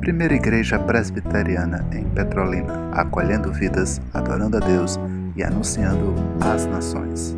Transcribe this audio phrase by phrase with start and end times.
[0.00, 4.96] Primeira Igreja Presbiteriana em Petrolina, acolhendo vidas, adorando a Deus
[5.36, 7.36] e anunciando às nações.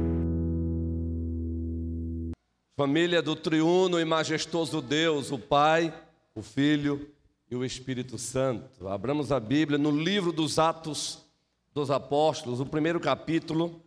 [2.76, 5.92] Família do triuno e majestoso Deus, o Pai,
[6.34, 7.08] o Filho
[7.50, 8.86] e o Espírito Santo.
[8.86, 11.24] Abramos a Bíblia no livro dos Atos
[11.72, 13.82] dos Apóstolos, o primeiro capítulo,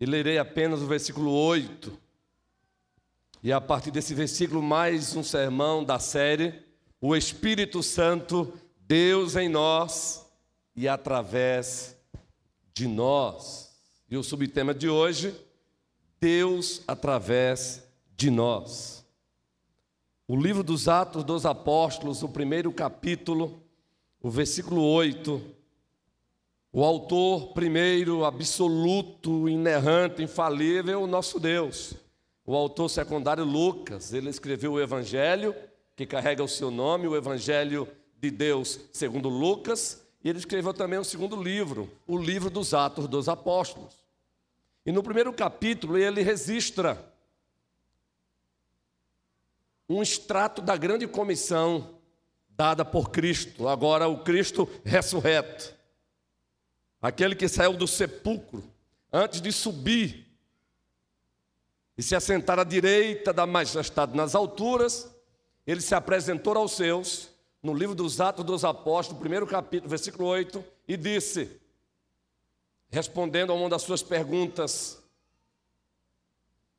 [0.00, 2.03] e lerei apenas o versículo 8.
[3.44, 6.64] E a partir desse versículo, mais um sermão da série
[6.98, 8.54] o Espírito Santo,
[8.86, 10.24] Deus em nós
[10.74, 11.94] e através
[12.72, 13.70] de nós.
[14.10, 15.34] E o subtema de hoje,
[16.18, 17.86] Deus através
[18.16, 19.04] de nós.
[20.26, 23.62] O livro dos Atos dos Apóstolos, o primeiro capítulo,
[24.22, 25.42] o versículo 8.
[26.72, 32.02] O autor primeiro, absoluto, inerrante, infalível, o nosso Deus.
[32.46, 35.54] O autor secundário, Lucas, ele escreveu o Evangelho
[35.96, 40.98] que carrega o seu nome, o Evangelho de Deus segundo Lucas, e ele escreveu também
[40.98, 43.94] o segundo livro, o livro dos Atos dos Apóstolos.
[44.84, 47.12] E no primeiro capítulo ele registra
[49.88, 51.98] um extrato da grande comissão
[52.50, 55.74] dada por Cristo, agora o Cristo ressurreto,
[57.00, 58.64] aquele que saiu do sepulcro
[59.12, 60.23] antes de subir
[61.96, 65.14] e se assentar à direita da majestade nas alturas
[65.66, 67.30] ele se apresentou aos seus,
[67.62, 71.60] no livro dos Atos dos Apóstolos, primeiro capítulo, versículo 8, e disse,
[72.90, 75.02] respondendo a uma das suas perguntas,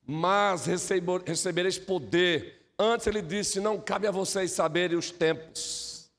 [0.05, 2.71] mas recebereis poder.
[2.77, 6.11] Antes ele disse: Não cabe a vocês saberem os tempos,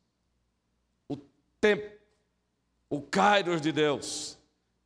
[1.09, 1.17] o
[1.61, 1.89] tempo,
[2.91, 4.37] o Kairos de Deus,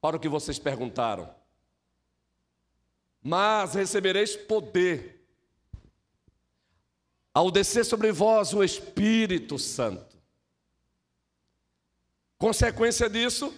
[0.03, 1.35] para o que vocês perguntaram.
[3.23, 5.21] Mas recebereis poder
[7.33, 10.19] ao descer sobre vós o Espírito Santo.
[12.39, 13.55] Consequência disso,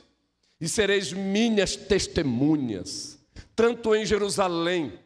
[0.60, 3.18] e sereis minhas testemunhas,
[3.54, 4.98] tanto em Jerusalém,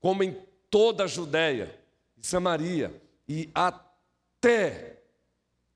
[0.00, 0.36] como em
[0.70, 1.78] toda a Judéia
[2.16, 5.02] e Samaria, e até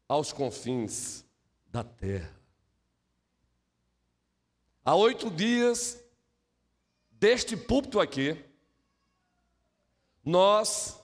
[0.08, 1.24] aos confins
[1.68, 2.34] da terra.
[4.84, 5.99] Há oito dias
[7.20, 8.42] deste púlpito aqui,
[10.24, 10.98] nós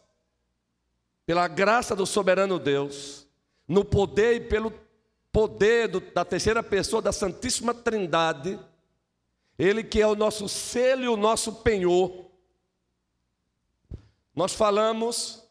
[1.26, 3.26] pela graça do soberano Deus,
[3.68, 4.72] no poder e pelo
[5.30, 8.58] poder do, da terceira pessoa da Santíssima Trindade,
[9.58, 12.30] Ele que é o nosso selo e o nosso penhor,
[14.34, 15.42] nós falamos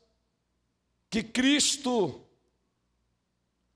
[1.09, 2.21] que Cristo,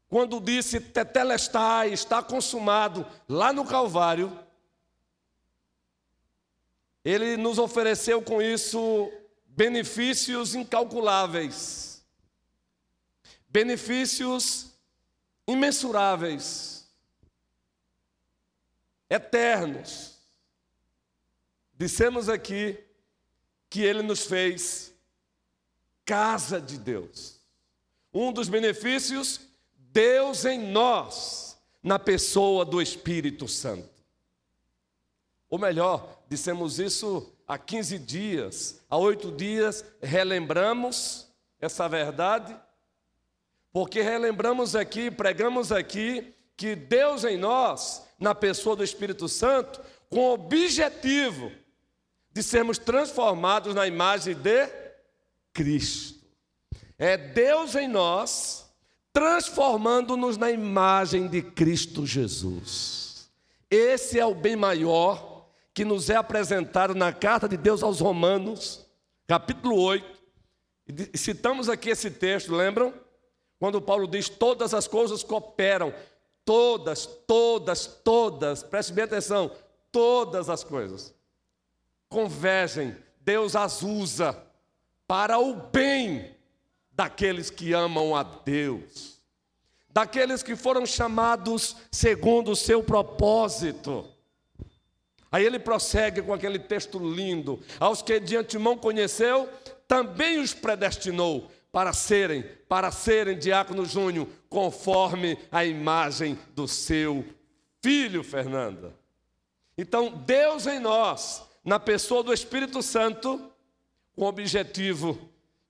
[0.07, 4.48] quando disse Tetelestai, está consumado, lá no Calvário,
[7.03, 9.11] Ele nos ofereceu com isso
[9.47, 11.89] benefícios incalculáveis
[13.49, 14.67] benefícios
[15.47, 16.88] imensuráveis,
[19.09, 20.17] eternos.
[21.73, 22.77] Dissemos aqui
[23.69, 24.93] que Ele nos fez
[26.05, 27.39] casa de Deus.
[28.13, 29.41] Um dos benefícios,
[29.75, 33.98] Deus em nós, na pessoa do Espírito Santo.
[35.49, 41.27] Ou melhor, dissemos isso há 15 dias, há oito dias, relembramos
[41.59, 42.55] essa verdade
[43.71, 50.19] porque relembramos aqui, pregamos aqui, que Deus em nós, na pessoa do Espírito Santo, com
[50.19, 51.51] o objetivo
[52.31, 54.67] de sermos transformados na imagem de
[55.53, 56.19] Cristo.
[56.97, 58.69] É Deus em nós,
[59.13, 63.29] transformando-nos na imagem de Cristo Jesus.
[63.69, 65.28] Esse é o bem maior
[65.79, 68.85] que nos é apresentado na carta de Deus aos Romanos,
[69.25, 70.06] capítulo 8.
[71.13, 72.94] E citamos aqui esse texto, lembram?
[73.57, 75.94] Quando Paulo diz todas as coisas cooperam,
[76.44, 79.56] todas, todas, todas, preste bem atenção,
[79.89, 81.16] todas as coisas
[82.09, 84.38] convergem, Deus as usa
[85.07, 86.35] para o bem
[86.91, 89.21] daqueles que amam a Deus,
[89.89, 94.19] daqueles que foram chamados segundo o seu propósito.
[95.31, 99.49] Aí ele prossegue com aquele texto lindo: aos que de antemão conheceu,
[99.87, 107.23] também os predestinou para serem, para serem diácono Júnior, conforme a imagem do seu
[107.81, 108.93] filho Fernanda.
[109.77, 113.39] Então, Deus em nós, na pessoa do Espírito Santo,
[114.15, 115.17] com o objetivo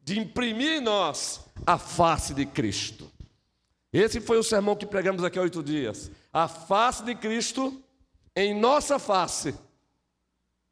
[0.02, 3.12] de imprimir em nós a face de Cristo.
[3.92, 6.10] Esse foi o sermão que pregamos aqui há oito dias.
[6.32, 7.84] A face de Cristo
[8.40, 9.54] em nossa face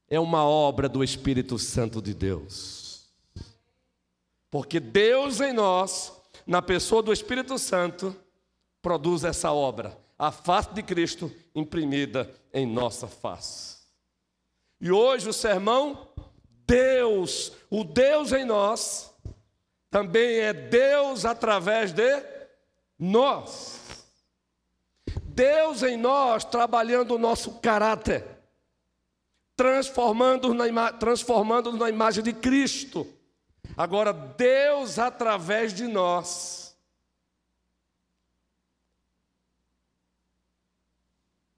[0.10, 3.12] é uma obra do Espírito Santo de Deus.
[4.50, 6.14] Porque Deus em nós,
[6.46, 8.16] na pessoa do Espírito Santo,
[8.82, 13.78] produz essa obra, a face de Cristo imprimida em nossa face.
[14.80, 16.08] E hoje o sermão,
[16.66, 19.14] Deus, o Deus em nós,
[19.90, 22.24] também é Deus através de
[22.98, 23.97] nós.
[25.38, 28.26] Deus em nós trabalhando o nosso caráter,
[29.56, 33.06] transformando-nos na, transformando na imagem de Cristo.
[33.78, 36.76] Agora, Deus através de nós.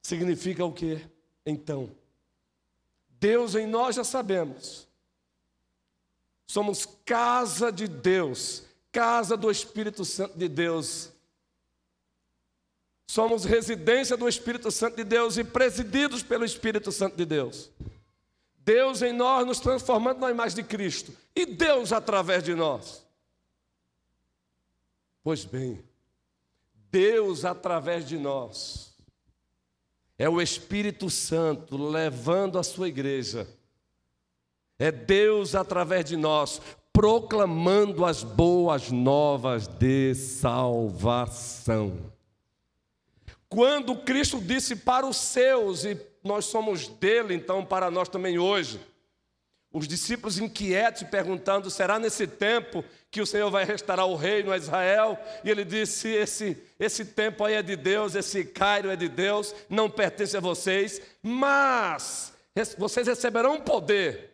[0.02, 1.00] Significa o que?
[1.46, 1.90] Então,
[3.12, 4.90] Deus em nós já sabemos.
[6.46, 11.14] Somos casa de Deus, casa do Espírito Santo de Deus.
[13.10, 17.72] Somos residência do Espírito Santo de Deus e presididos pelo Espírito Santo de Deus.
[18.60, 23.04] Deus em nós nos transformando na imagem de Cristo e Deus através de nós.
[25.24, 25.84] Pois bem,
[26.92, 28.96] Deus através de nós
[30.16, 33.48] é o Espírito Santo levando a sua igreja.
[34.78, 36.62] É Deus através de nós
[36.94, 42.19] proclamando as boas novas de salvação.
[43.50, 48.80] Quando Cristo disse para os seus, e nós somos dele, então para nós também hoje,
[49.74, 54.58] os discípulos inquietos perguntando: será nesse tempo que o Senhor vai restaurar o reino a
[54.58, 55.18] Israel?
[55.44, 59.56] E ele disse: esse, esse tempo aí é de Deus, esse Cairo é de Deus,
[59.68, 62.32] não pertence a vocês, mas
[62.78, 64.30] vocês receberão poder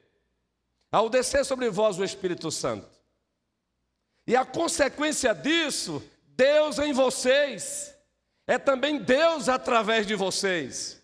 [0.91, 2.87] ao descer sobre vós o Espírito Santo.
[4.27, 6.03] E a consequência disso,
[6.35, 7.94] Deus em vocês
[8.47, 11.01] é também Deus através de vocês.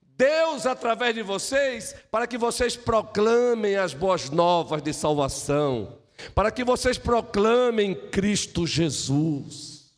[0.00, 5.98] Deus através de vocês, para que vocês proclamem as boas novas de salvação,
[6.34, 9.90] para que vocês proclamem Cristo Jesus.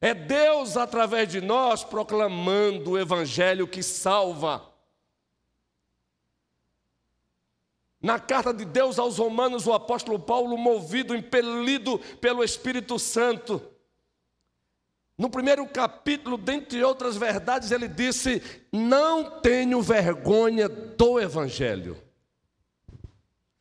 [0.00, 4.68] É Deus através de nós proclamando o Evangelho que salva.
[8.00, 13.62] Na carta de Deus aos Romanos, o apóstolo Paulo, movido, impelido pelo Espírito Santo,
[15.16, 18.42] no primeiro capítulo, dentre outras verdades, ele disse:
[18.72, 22.02] Não tenho vergonha do Evangelho.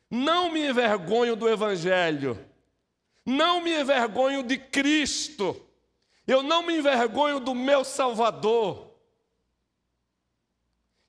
[0.09, 2.37] Não me envergonho do Evangelho.
[3.25, 5.55] Não me envergonho de Cristo.
[6.25, 8.91] Eu não me envergonho do meu Salvador.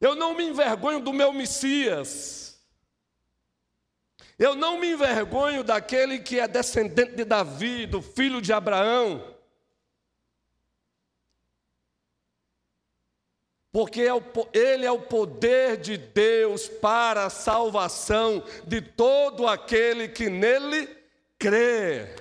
[0.01, 2.61] Eu não me envergonho do meu Messias.
[4.39, 9.32] Eu não me envergonho daquele que é descendente de Davi, do filho de Abraão.
[13.73, 14.13] Porque é
[14.53, 20.89] Ele é o poder de Deus para a salvação de todo aquele que nele
[21.39, 22.15] crê.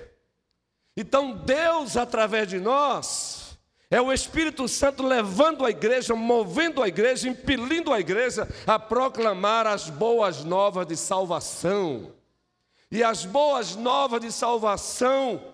[0.96, 3.58] Então, Deus, através de nós,
[3.90, 9.66] é o Espírito Santo levando a igreja, movendo a igreja, impelindo a igreja a proclamar
[9.66, 12.12] as boas novas de salvação.
[12.90, 15.51] E as boas novas de salvação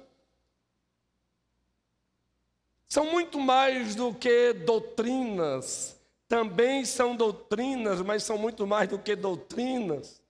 [2.88, 5.94] são muito mais do que doutrinas.
[6.26, 10.23] Também são doutrinas, mas são muito mais do que doutrinas.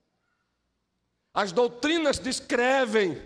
[1.32, 3.22] As doutrinas descrevem.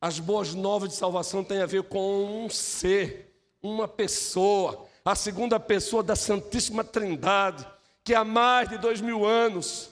[0.00, 5.58] As boas novas de salvação têm a ver com um ser, uma pessoa, a segunda
[5.58, 7.66] pessoa da Santíssima Trindade,
[8.04, 9.90] que há mais de dois mil anos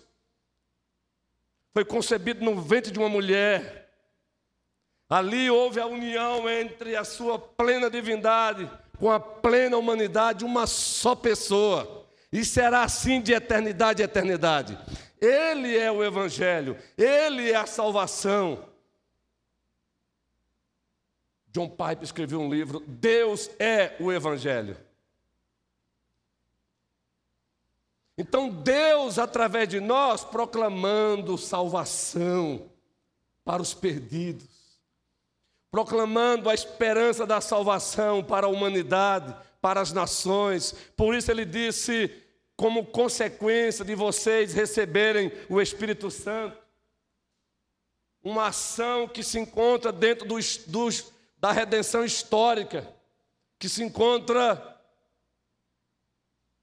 [1.73, 3.86] foi concebido no ventre de uma mulher
[5.08, 11.14] Ali houve a união entre a sua plena divindade com a plena humanidade, uma só
[11.14, 12.06] pessoa.
[12.32, 14.76] E será assim de eternidade a eternidade.
[15.20, 18.68] Ele é o Evangelho, ele é a salvação.
[21.48, 24.76] John Pipe escreveu um livro, Deus é o Evangelho.
[28.18, 32.70] Então, Deus, através de nós, proclamando salvação
[33.44, 34.55] para os perdidos
[35.70, 40.73] proclamando a esperança da salvação para a humanidade, para as nações.
[40.96, 42.11] Por isso ele disse,
[42.56, 46.56] como consequência de vocês receberem o Espírito Santo,
[48.23, 52.92] uma ação que se encontra dentro dos, dos, da redenção histórica,
[53.58, 54.76] que se encontra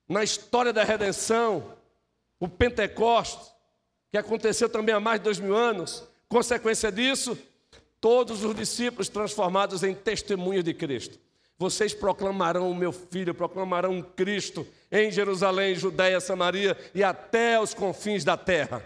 [0.07, 1.77] na história da redenção,
[2.39, 3.53] o Pentecostes,
[4.11, 6.03] que aconteceu também há mais de dois mil anos.
[6.27, 7.37] Consequência disso,
[8.03, 11.17] todos os discípulos transformados em testemunhas de Cristo.
[11.57, 18.25] Vocês proclamarão o meu filho, proclamarão Cristo em Jerusalém, Judéia, Samaria e até os confins
[18.25, 18.83] da terra.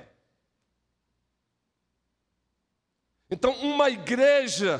[3.27, 4.79] Então, uma igreja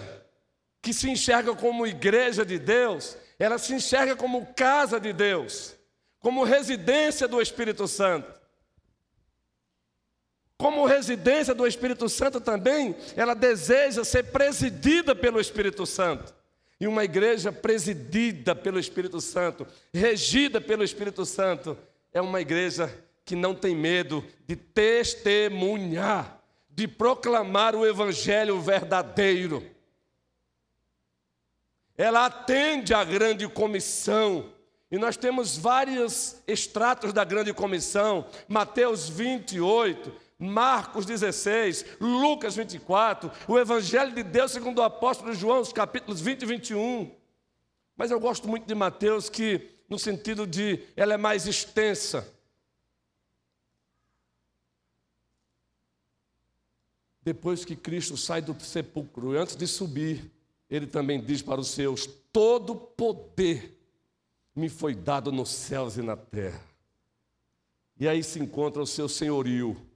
[0.83, 5.75] que se enxerga como igreja de Deus, ela se enxerga como casa de Deus,
[6.19, 8.36] como residência do Espírito Santo.
[10.57, 16.33] Como residência do Espírito Santo também, ela deseja ser presidida pelo Espírito Santo.
[16.79, 21.77] E uma igreja presidida pelo Espírito Santo, regida pelo Espírito Santo,
[22.11, 29.63] é uma igreja que não tem medo de testemunhar, de proclamar o Evangelho verdadeiro.
[31.97, 34.53] Ela atende à grande comissão.
[34.89, 43.57] E nós temos vários extratos da grande comissão, Mateus 28, Marcos 16, Lucas 24, o
[43.57, 47.15] Evangelho de Deus segundo o apóstolo João, os capítulos 20 e 21.
[47.95, 52.31] Mas eu gosto muito de Mateus, que no sentido de ela é mais extensa.
[57.23, 60.31] Depois que Cristo sai do sepulcro, e antes de subir,
[60.69, 63.75] ele também diz para os seus: Todo poder
[64.55, 66.63] me foi dado nos céus e na terra.
[67.99, 69.86] E aí se encontra o seu senhorio.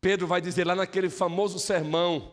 [0.00, 2.32] Pedro vai dizer lá naquele famoso sermão,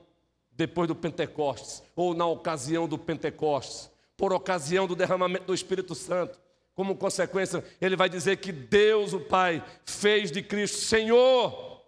[0.51, 6.39] depois do Pentecostes, ou na ocasião do Pentecostes, por ocasião do derramamento do Espírito Santo.
[6.74, 11.81] Como consequência, ele vai dizer que Deus, o Pai, fez de Cristo Senhor.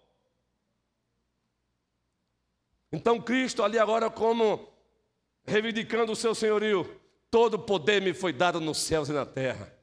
[2.91, 4.67] Então, Cristo, ali agora, como
[5.45, 9.73] reivindicando o seu senhorio, todo poder me foi dado nos céus e na terra.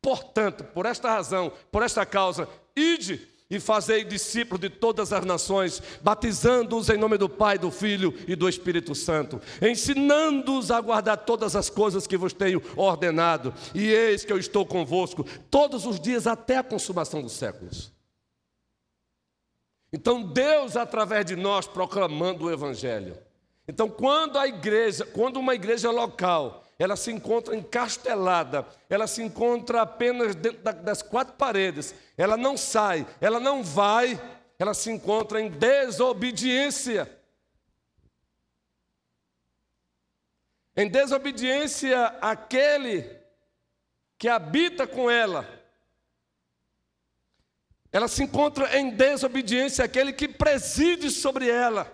[0.00, 5.82] Portanto, por esta razão, por esta causa, ide e fazei discípulos de todas as nações,
[6.02, 11.56] batizando-os em nome do Pai, do Filho e do Espírito Santo, ensinando-os a guardar todas
[11.56, 16.26] as coisas que vos tenho ordenado, e eis que eu estou convosco todos os dias
[16.26, 17.90] até a consumação dos séculos.
[19.90, 23.16] Então, Deus, através de nós, proclamando o Evangelho.
[23.66, 29.82] Então, quando a igreja, quando uma igreja local ela se encontra encastelada, ela se encontra
[29.82, 34.20] apenas dentro das quatro paredes, ela não sai, ela não vai,
[34.58, 37.12] ela se encontra em desobediência.
[40.76, 43.18] Em desobediência àquele
[44.16, 45.48] que habita com ela.
[47.90, 51.90] Ela se encontra em desobediência àquele que preside sobre ela.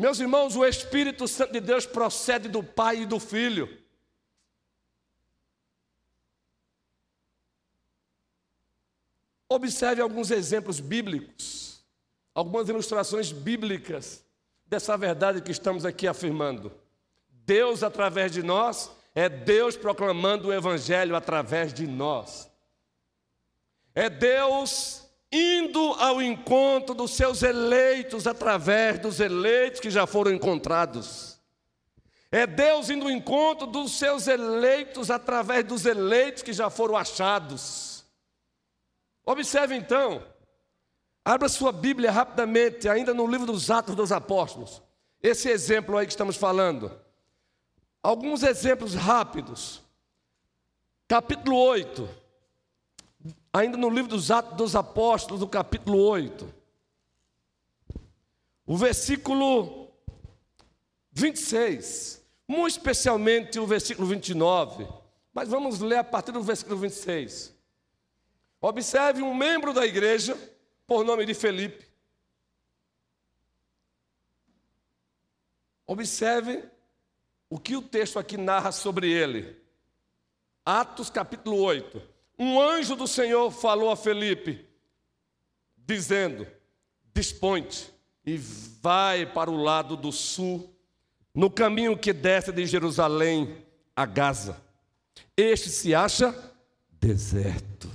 [0.00, 3.68] Meus irmãos, o Espírito Santo de Deus procede do Pai e do Filho.
[9.46, 11.84] Observe alguns exemplos bíblicos,
[12.34, 14.24] algumas ilustrações bíblicas
[14.64, 16.72] dessa verdade que estamos aqui afirmando.
[17.28, 22.50] Deus, através de nós, é Deus proclamando o Evangelho através de nós.
[23.94, 31.38] É Deus indo ao encontro dos seus eleitos através dos eleitos que já foram encontrados.
[32.32, 38.04] É Deus indo ao encontro dos seus eleitos através dos eleitos que já foram achados.
[39.24, 40.24] Observe então,
[41.24, 44.82] abra sua Bíblia rapidamente, ainda no livro dos Atos dos Apóstolos.
[45.22, 46.90] Esse exemplo aí que estamos falando.
[48.02, 49.82] Alguns exemplos rápidos.
[51.06, 52.19] Capítulo 8
[53.52, 56.54] ainda no livro dos Atos dos Apóstolos, no capítulo 8,
[58.66, 59.88] o versículo
[61.12, 64.86] 26, muito especialmente o versículo 29,
[65.32, 67.54] mas vamos ler a partir do versículo 26.
[68.60, 70.36] Observe um membro da igreja,
[70.86, 71.88] por nome de Felipe.
[75.86, 76.68] Observe
[77.48, 79.60] o que o texto aqui narra sobre ele.
[80.64, 82.09] Atos capítulo 8
[82.40, 84.64] um anjo do Senhor falou a Felipe,
[85.76, 86.46] dizendo:
[87.12, 87.90] Dispõe-te
[88.24, 90.74] e vai para o lado do sul,
[91.34, 93.58] no caminho que desce de Jerusalém
[93.94, 94.58] a Gaza.
[95.36, 96.34] Este se acha
[96.98, 97.90] deserto.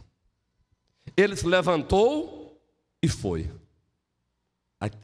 [1.17, 2.61] Ele se levantou
[3.01, 3.49] e foi.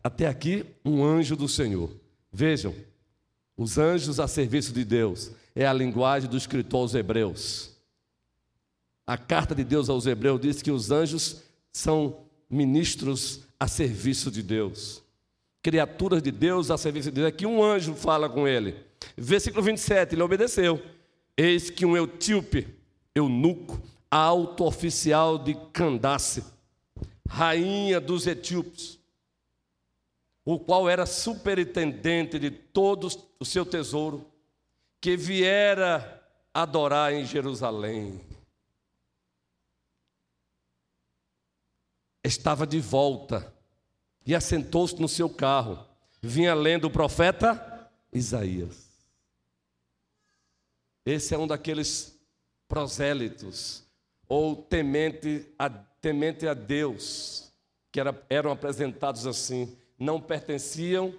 [0.03, 1.89] Até aqui, um anjo do Senhor.
[2.31, 2.75] Vejam,
[3.57, 7.70] os anjos a serviço de Deus é a linguagem do escritor aos Hebreus.
[9.11, 14.41] A carta de Deus aos Hebreus diz que os anjos são ministros a serviço de
[14.41, 15.03] Deus,
[15.61, 17.27] criaturas de Deus a serviço de Deus.
[17.27, 18.73] Aqui um anjo fala com ele.
[19.17, 20.81] Versículo 27, ele obedeceu.
[21.35, 22.65] Eis que um etíope,
[23.13, 26.45] eunuco, alto oficial de Candace,
[27.27, 28.97] rainha dos etíopes,
[30.45, 34.25] o qual era superintendente de todo o seu tesouro,
[35.01, 38.30] que viera adorar em Jerusalém.
[42.23, 43.53] Estava de volta
[44.25, 45.85] e assentou-se no seu carro.
[46.21, 48.91] Vinha lendo o profeta Isaías.
[51.05, 52.19] Esse é um daqueles
[52.67, 53.83] prosélitos
[54.29, 57.51] ou temente a, temente a Deus,
[57.91, 61.13] que era, eram apresentados assim, não pertenciam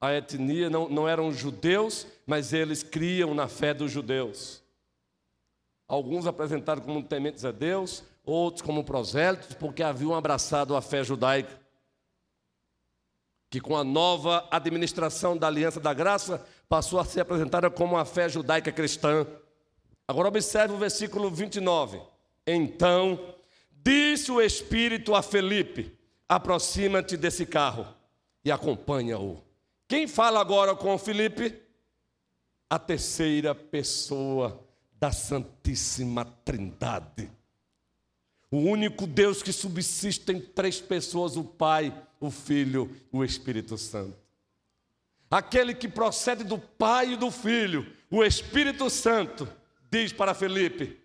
[0.00, 4.62] à etnia, não, não eram judeus, mas eles criam na fé dos judeus.
[5.86, 11.60] Alguns apresentaram como tementes a Deus, outros como prosélitos, porque haviam abraçado a fé judaica.
[13.50, 18.04] Que com a nova administração da Aliança da Graça passou a ser apresentada como a
[18.04, 19.26] fé judaica cristã.
[20.08, 22.00] Agora observe o versículo 29.
[22.46, 23.34] Então
[23.70, 25.96] disse o Espírito a Felipe:
[26.28, 27.86] aproxima-te desse carro
[28.44, 29.42] e acompanha-o.
[29.86, 31.62] Quem fala agora com Felipe?
[32.68, 34.60] A terceira pessoa
[34.94, 37.30] da Santíssima Trindade.
[38.54, 43.76] O único Deus que subsiste em três pessoas: o Pai, o Filho e o Espírito
[43.76, 44.16] Santo.
[45.28, 49.52] Aquele que procede do Pai e do Filho, o Espírito Santo,
[49.90, 50.96] diz para Felipe: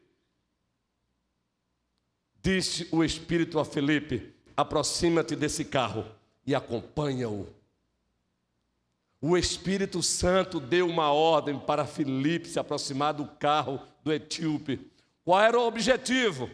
[2.40, 6.06] Disse o Espírito a Felipe: aproxima-te desse carro
[6.46, 7.48] e acompanha-o.
[9.20, 14.92] O Espírito Santo deu uma ordem para Felipe se aproximar do carro do etíope.
[15.26, 16.48] Qual era o objetivo?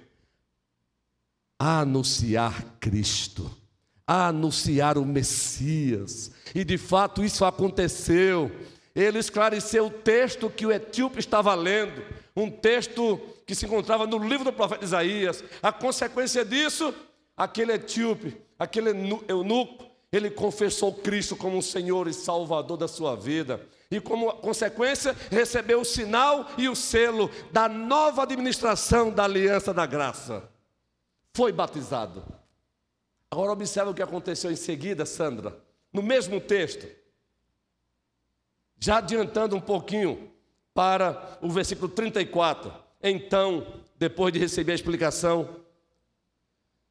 [1.58, 3.50] Anunciar Cristo,
[4.06, 6.32] anunciar o Messias.
[6.54, 8.52] E de fato isso aconteceu.
[8.94, 12.02] Ele esclareceu o texto que o etíope estava lendo,
[12.36, 15.44] um texto que se encontrava no livro do profeta Isaías.
[15.62, 16.94] A consequência disso,
[17.36, 18.92] aquele etíope, aquele
[19.28, 23.60] eunuco, ele confessou Cristo como o Senhor e Salvador da sua vida.
[23.92, 29.86] E como consequência, recebeu o sinal e o selo da nova administração da aliança da
[29.86, 30.55] graça.
[31.36, 32.24] Foi batizado.
[33.30, 35.62] Agora observe o que aconteceu em seguida, Sandra.
[35.92, 36.88] No mesmo texto.
[38.80, 40.32] Já adiantando um pouquinho
[40.74, 42.74] para o versículo 34.
[43.04, 43.68] Então,
[43.98, 45.58] depois de receber a explicação,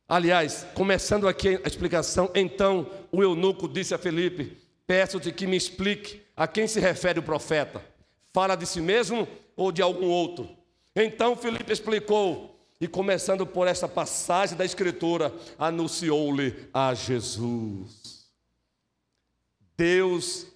[0.07, 6.21] aliás, começando aqui a explicação, então o eunuco disse a Felipe: Peço-te que me explique
[6.37, 7.83] a quem se refere o profeta.
[8.31, 9.27] Fala de si mesmo
[9.57, 10.55] ou de algum outro?
[10.95, 12.54] Então Felipe explicou,
[12.85, 18.31] e começando por essa passagem da Escritura, anunciou-lhe a Jesus.
[19.75, 20.47] Deus,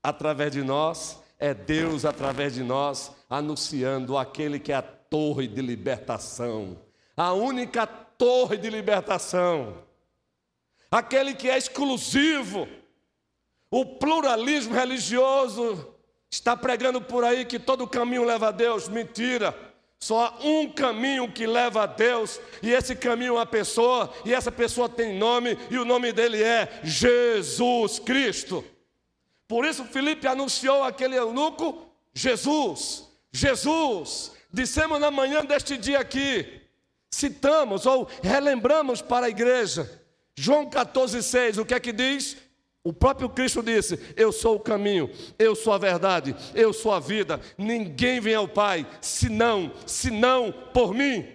[0.00, 5.60] através de nós, é Deus através de nós, anunciando aquele que é a torre de
[5.60, 6.78] libertação,
[7.16, 9.82] a única torre de libertação,
[10.88, 12.68] aquele que é exclusivo.
[13.68, 15.96] O pluralismo religioso
[16.30, 18.86] está pregando por aí que todo caminho leva a Deus.
[18.86, 19.71] Mentira.
[20.02, 24.34] Só há um caminho que leva a Deus, e esse caminho é uma pessoa, e
[24.34, 28.64] essa pessoa tem nome, e o nome dele é Jesus Cristo.
[29.46, 36.60] Por isso, Felipe anunciou aquele eunuco: Jesus, Jesus, Dissemos na manhã deste dia aqui,
[37.10, 39.90] citamos ou relembramos para a igreja,
[40.36, 42.36] João 14,6, o que é que diz?
[42.84, 46.98] O próprio Cristo disse: Eu sou o caminho, eu sou a verdade, eu sou a
[46.98, 47.40] vida.
[47.56, 51.26] Ninguém vem ao Pai senão, senão por mim.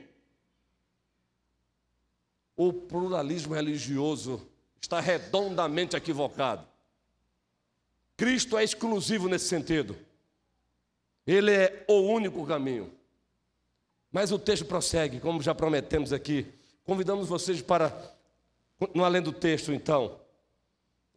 [2.56, 4.46] O pluralismo religioso
[4.82, 6.68] está redondamente equivocado.
[8.18, 9.96] Cristo é exclusivo nesse sentido.
[11.26, 12.92] Ele é o único caminho.
[14.12, 16.48] Mas o texto prossegue, como já prometemos aqui.
[16.84, 17.92] Convidamos vocês para
[18.80, 20.20] continuar lendo o texto, então.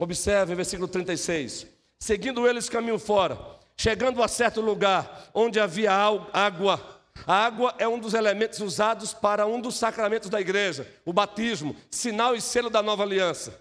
[0.01, 1.67] Observe, versículo 36.
[1.99, 3.39] Seguindo eles caminho fora,
[3.77, 7.03] chegando a certo lugar onde havia água.
[7.27, 11.77] A água é um dos elementos usados para um dos sacramentos da igreja, o batismo,
[11.91, 13.61] sinal e selo da nova aliança.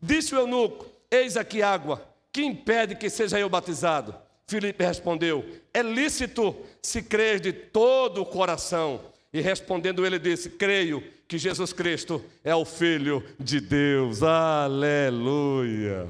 [0.00, 4.14] Disse o eunuco: Eis aqui água, que impede que seja eu batizado?
[4.46, 9.00] Filipe respondeu: É lícito se crer de todo o coração.
[9.32, 14.22] E respondendo ele disse: Creio que Jesus Cristo é o Filho de Deus.
[14.22, 16.06] Aleluia.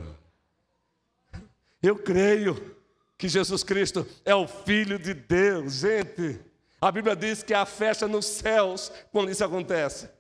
[1.81, 2.77] Eu creio
[3.17, 5.75] que Jesus Cristo é o Filho de Deus.
[5.75, 6.41] Gente,
[6.81, 10.11] a Bíblia diz que há festa nos céus quando isso acontece.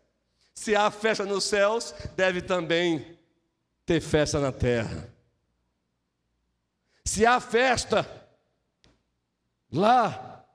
[0.54, 3.18] Se há festa nos céus, deve também
[3.84, 5.12] ter festa na terra.
[7.04, 8.08] Se há festa,
[9.68, 10.46] lá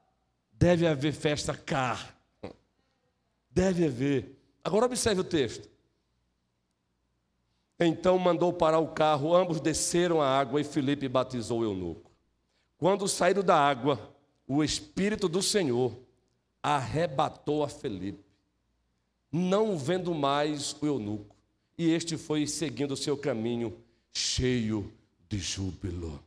[0.53, 1.99] deve haver festa cá.
[3.51, 4.36] Deve haver.
[4.67, 5.69] Agora observe o texto.
[7.79, 12.11] Então mandou parar o carro, ambos desceram a água e Felipe batizou o eunuco.
[12.77, 14.13] Quando saíram da água,
[14.45, 15.97] o Espírito do Senhor
[16.61, 18.25] arrebatou a Felipe.
[19.31, 21.33] não vendo mais o eunuco,
[21.77, 24.91] e este foi seguindo o seu caminho, cheio
[25.29, 26.21] de júbilo.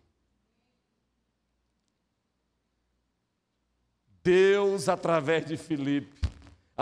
[4.25, 6.21] Deus, através de Filipe,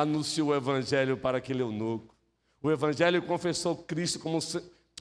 [0.00, 2.14] anunciou o evangelho para aquele eunuco.
[2.62, 4.38] O evangelho confessou Cristo como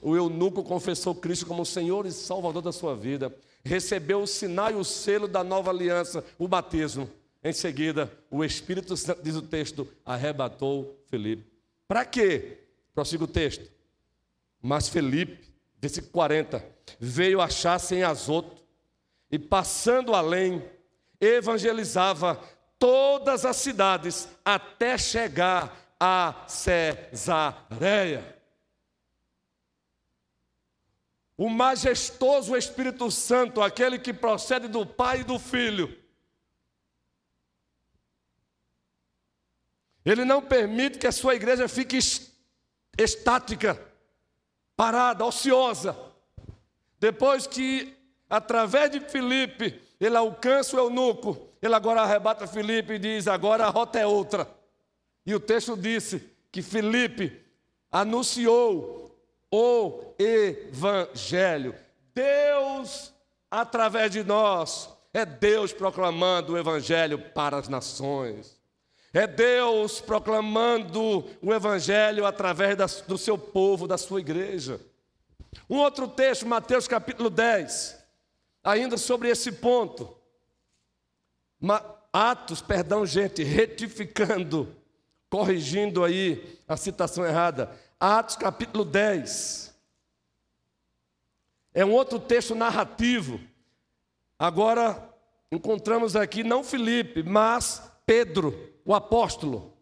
[0.02, 3.32] o eunuco confessou Cristo como Senhor e Salvador da sua vida.
[3.64, 7.08] Recebeu o sinal e o selo da nova aliança, o batismo.
[7.44, 11.46] Em seguida, o Espírito Santo, diz o texto, arrebatou Felipe.
[11.86, 12.58] Para quê?
[12.92, 13.70] Prossiga o texto.
[14.60, 15.48] Mas Felipe,
[15.80, 16.64] versículo 40,
[16.98, 18.64] veio achar sem Azoto
[19.30, 20.62] e passando além,
[21.20, 22.40] evangelizava
[22.78, 28.36] todas as cidades até chegar a Cesareia.
[31.36, 35.96] O majestoso Espírito Santo, aquele que procede do Pai e do Filho,
[40.04, 41.98] ele não permite que a sua igreja fique
[42.98, 43.80] estática,
[44.74, 45.96] parada, ociosa.
[46.98, 47.96] Depois que,
[48.28, 53.70] através de Filipe, ele alcança o eunuco, ele agora arrebata Filipe e diz: agora a
[53.70, 54.48] rota é outra.
[55.26, 57.44] E o texto disse que Filipe
[57.90, 59.16] anunciou
[59.50, 61.74] o Evangelho.
[62.14, 63.12] Deus,
[63.50, 68.58] através de nós, é Deus proclamando o Evangelho para as nações.
[69.12, 74.80] É Deus proclamando o Evangelho através do seu povo, da sua igreja.
[75.68, 77.98] Um outro texto, Mateus capítulo 10,
[78.62, 80.17] ainda sobre esse ponto.
[82.12, 84.74] Atos, perdão, gente, retificando,
[85.28, 87.70] corrigindo aí a citação errada.
[87.98, 89.74] Atos capítulo 10.
[91.74, 93.40] É um outro texto narrativo.
[94.38, 95.14] Agora
[95.50, 99.76] encontramos aqui não Filipe, mas Pedro, o apóstolo.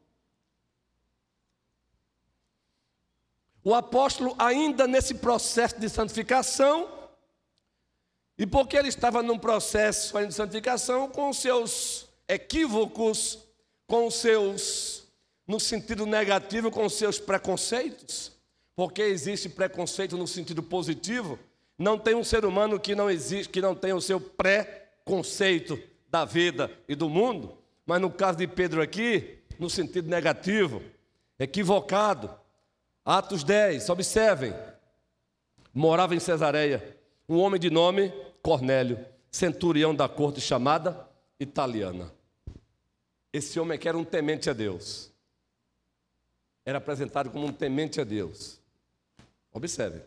[3.62, 6.88] O apóstolo, ainda nesse processo de santificação,
[8.38, 13.38] e porque ele estava num processo de santificação com seus equívocos,
[13.86, 15.04] com seus,
[15.46, 18.32] no sentido negativo, com seus preconceitos,
[18.74, 21.38] porque existe preconceito no sentido positivo,
[21.78, 26.24] não tem um ser humano que não existe, que não tenha o seu preconceito da
[26.24, 30.82] vida e do mundo, mas no caso de Pedro aqui, no sentido negativo,
[31.38, 32.30] equivocado.
[33.04, 34.54] Atos 10, observem.
[35.72, 36.95] Morava em Cesareia
[37.28, 38.12] um homem de nome
[38.42, 41.08] Cornélio, centurião da corte chamada
[41.38, 42.12] italiana.
[43.32, 45.12] Esse homem que era um temente a Deus.
[46.64, 48.60] Era apresentado como um temente a Deus.
[49.52, 50.00] Observe.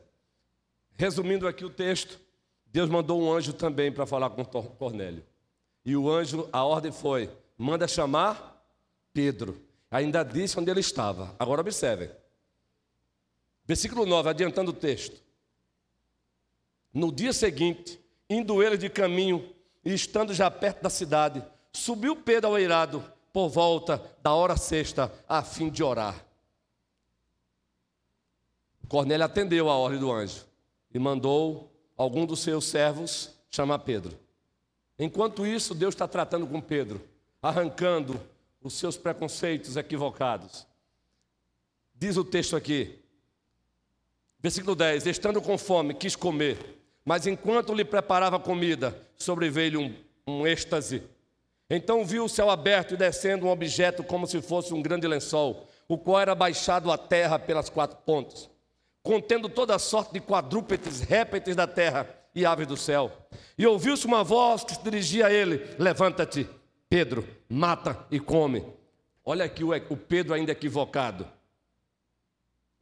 [0.97, 2.19] Resumindo aqui o texto,
[2.65, 5.23] Deus mandou um anjo também para falar com Cornélio.
[5.85, 8.63] E o anjo, a ordem foi: manda chamar
[9.13, 9.61] Pedro.
[9.91, 11.35] Ainda disse onde ele estava.
[11.39, 12.11] Agora observe.
[13.65, 15.21] Versículo 9, adiantando o texto.
[16.93, 17.99] No dia seguinte,
[18.29, 23.49] indo ele de caminho e estando já perto da cidade, subiu Pedro ao eirado por
[23.49, 26.25] volta da hora sexta, a fim de orar.
[28.87, 30.45] Cornélio atendeu a ordem do anjo
[30.91, 34.17] e mandou algum dos seus servos chamar Pedro.
[34.97, 37.01] Enquanto isso, Deus está tratando com Pedro,
[37.41, 38.19] arrancando
[38.61, 40.67] os seus preconceitos equivocados.
[41.93, 42.99] Diz o texto aqui,
[44.39, 46.78] versículo 10: Estando com fome, quis comer
[47.09, 49.95] mas enquanto lhe preparava comida, sobreveio-lhe um,
[50.27, 51.01] um êxtase.
[51.67, 55.67] Então viu o céu aberto e descendo um objeto como se fosse um grande lençol,
[55.87, 58.47] o qual era baixado à terra pelas quatro pontas,
[59.01, 63.11] contendo toda sorte de quadrúpedes, répteis da terra e aves do céu.
[63.57, 66.47] E ouviu-se uma voz que se dirigia a ele: Levanta-te,
[66.87, 68.63] Pedro, mata e come.
[69.25, 71.27] Olha aqui o Pedro ainda equivocado.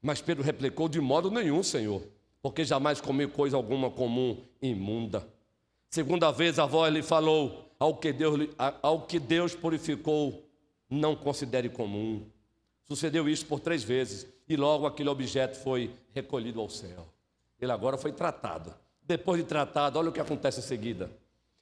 [0.01, 2.16] Mas Pedro replicou: De modo nenhum, Senhor
[2.47, 5.27] porque jamais comi coisa alguma comum imunda.
[5.89, 8.47] Segunda vez a voz lhe falou: ao que Deus,
[8.81, 10.49] ao que Deus purificou,
[10.89, 12.25] não considere comum.
[12.87, 17.09] Sucedeu isso por três vezes, e logo aquele objeto foi recolhido ao céu.
[17.59, 18.73] Ele agora foi tratado.
[19.03, 21.11] Depois de tratado, olha o que acontece em seguida.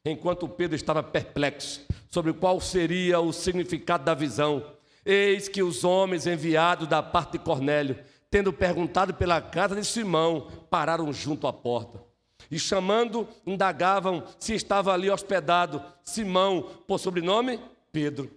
[0.05, 4.63] Enquanto Pedro estava perplexo sobre qual seria o significado da visão,
[5.03, 7.97] eis que os homens enviados da parte de Cornélio
[8.35, 12.03] tendo perguntado pela casa de Simão, pararam junto à porta.
[12.51, 17.57] E chamando, indagavam se estava ali hospedado Simão, por sobrenome
[17.93, 18.29] Pedro.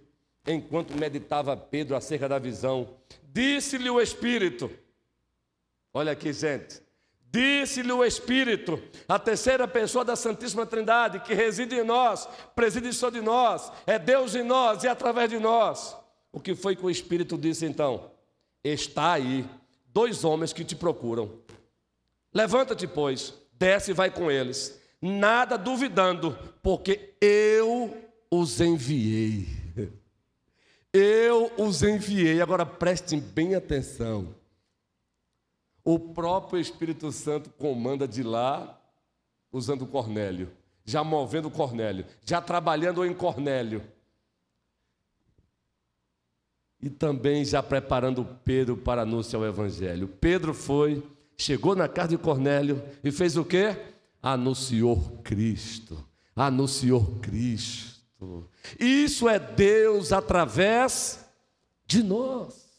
[0.47, 4.71] Enquanto meditava Pedro acerca da visão, disse-lhe o Espírito:
[5.93, 6.81] Olha aqui, gente.
[7.29, 13.19] Disse-lhe o Espírito, a terceira pessoa da Santíssima Trindade, que reside em nós, preside sobre
[13.19, 15.93] nós, é Deus em nós e através de nós.
[16.31, 18.11] O que foi que o Espírito disse então?
[18.63, 19.45] Está aí
[19.93, 21.31] dois homens que te procuram.
[22.33, 27.95] Levanta-te, pois, desce e vai com eles, nada duvidando, porque eu
[28.31, 29.47] os enviei.
[30.91, 32.41] Eu os enviei.
[32.41, 34.35] Agora prestem bem atenção.
[35.83, 38.79] O próprio Espírito Santo comanda de lá,
[39.51, 40.51] usando Cornélio,
[40.83, 43.83] já movendo Cornélio, já trabalhando em Cornélio.
[46.81, 50.07] E também já preparando Pedro para anunciar o Evangelho.
[50.07, 51.03] Pedro foi,
[51.37, 53.75] chegou na casa de Cornélio e fez o quê?
[54.21, 56.03] Anunciou Cristo.
[56.35, 58.49] Anunciou Cristo.
[58.79, 61.25] Isso é Deus através
[61.85, 62.69] de nós.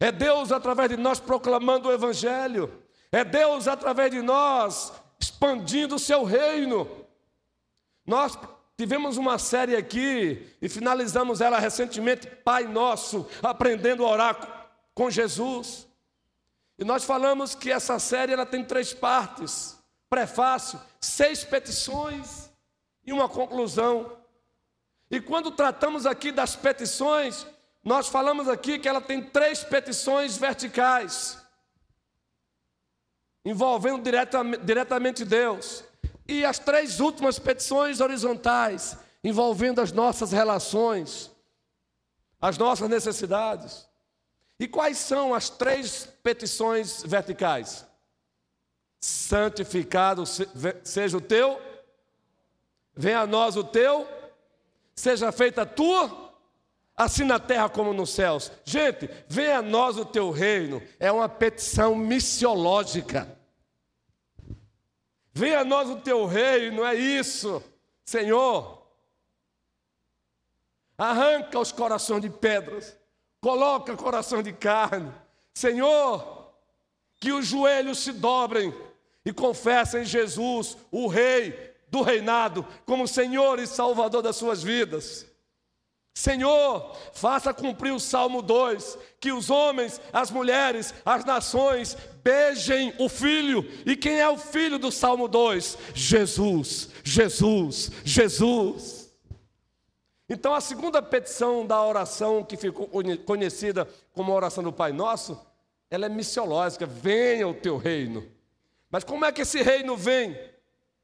[0.00, 2.72] É Deus através de nós proclamando o Evangelho.
[3.10, 6.88] É Deus através de nós expandindo o seu reino.
[8.06, 8.38] Nós
[8.78, 15.88] tivemos uma série aqui e finalizamos ela recentemente, Pai Nosso, aprendendo a orar com Jesus.
[16.78, 19.76] E nós falamos que essa série ela tem três partes:
[20.08, 22.48] prefácio, seis petições
[23.04, 24.16] e uma conclusão.
[25.10, 27.44] E quando tratamos aqui das petições,
[27.82, 31.36] nós falamos aqui que ela tem três petições verticais,
[33.44, 35.82] envolvendo diretamente, diretamente Deus,
[36.28, 41.30] e as três últimas petições horizontais, envolvendo as nossas relações,
[42.40, 43.88] as nossas necessidades.
[44.60, 47.86] E quais são as três petições verticais?
[49.00, 50.24] Santificado
[50.84, 51.58] seja o teu,
[52.94, 54.06] venha a nós o teu,
[54.94, 56.28] seja feita a tua
[56.98, 58.50] assim na terra como nos céus.
[58.64, 63.37] Gente, venha a nós o teu reino, é uma petição missiológica.
[65.38, 67.62] Venha a nós o teu reino, é isso,
[68.04, 68.82] Senhor.
[70.98, 72.96] Arranca os corações de pedras,
[73.40, 75.14] coloca coração de carne.
[75.54, 76.52] Senhor,
[77.20, 78.74] que os joelhos se dobrem
[79.24, 85.24] e confessem Jesus, o Rei do reinado, como Senhor e Salvador das suas vidas.
[86.18, 91.96] Senhor, faça cumprir o Salmo 2, que os homens, as mulheres, as nações
[92.28, 93.66] beijem o Filho.
[93.86, 95.78] E quem é o Filho do Salmo 2?
[95.94, 99.10] Jesus, Jesus, Jesus.
[100.28, 102.86] Então, a segunda petição da oração, que ficou
[103.24, 105.40] conhecida como a oração do Pai Nosso,
[105.90, 108.26] ela é missiológica: venha o teu reino.
[108.90, 110.38] Mas como é que esse reino vem?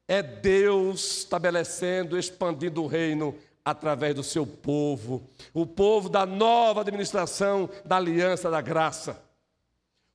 [0.07, 7.67] É Deus estabelecendo, expandindo o reino através do seu povo, o povo da nova administração
[7.83, 9.25] da aliança da graça.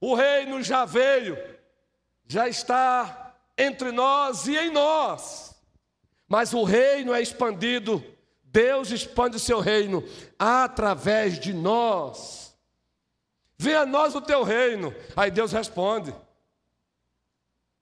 [0.00, 1.36] O reino já veio,
[2.26, 5.54] já está entre nós e em nós,
[6.26, 8.02] mas o reino é expandido,
[8.42, 10.02] Deus expande o seu reino
[10.38, 12.56] através de nós.
[13.58, 16.14] Venha a nós o teu reino, aí Deus responde.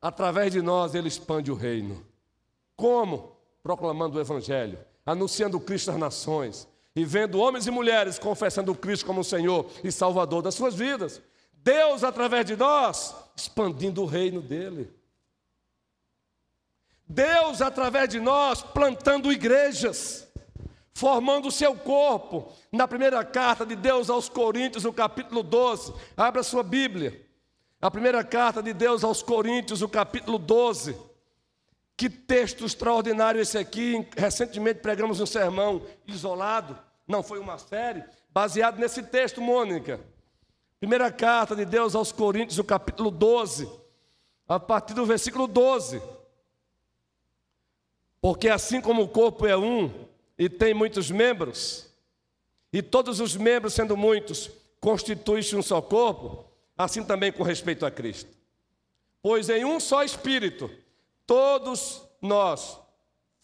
[0.00, 2.04] Através de nós ele expande o reino.
[2.74, 3.36] Como?
[3.62, 4.78] Proclamando o Evangelho
[5.10, 10.42] anunciando Cristo às nações e vendo homens e mulheres confessando Cristo como Senhor e Salvador
[10.42, 11.22] das suas vidas.
[11.68, 14.90] Deus, através de nós, expandindo o reino dele.
[17.06, 20.26] Deus, através de nós, plantando igrejas,
[20.94, 22.50] formando o seu corpo.
[22.72, 27.22] Na primeira carta de Deus aos Coríntios, no capítulo 12, abra sua Bíblia.
[27.82, 30.96] A primeira carta de Deus aos Coríntios, no capítulo 12.
[31.98, 34.08] Que texto extraordinário esse aqui.
[34.16, 40.00] Recentemente pregamos um sermão isolado, não foi uma série, baseado nesse texto, Mônica.
[40.80, 43.68] Primeira carta de Deus aos Coríntios, o capítulo 12,
[44.46, 46.00] a partir do versículo 12.
[48.20, 50.06] Porque assim como o corpo é um
[50.38, 51.88] e tem muitos membros,
[52.72, 56.44] e todos os membros, sendo muitos, constituem-se um só corpo,
[56.76, 58.30] assim também com respeito a Cristo.
[59.20, 60.70] Pois em um só Espírito,
[61.28, 62.80] Todos nós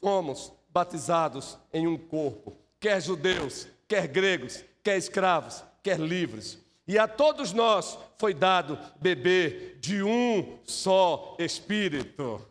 [0.01, 6.59] fomos batizados em um corpo, quer judeus, quer gregos, quer escravos, quer livres.
[6.87, 12.45] E a todos nós foi dado beber de um só Espírito.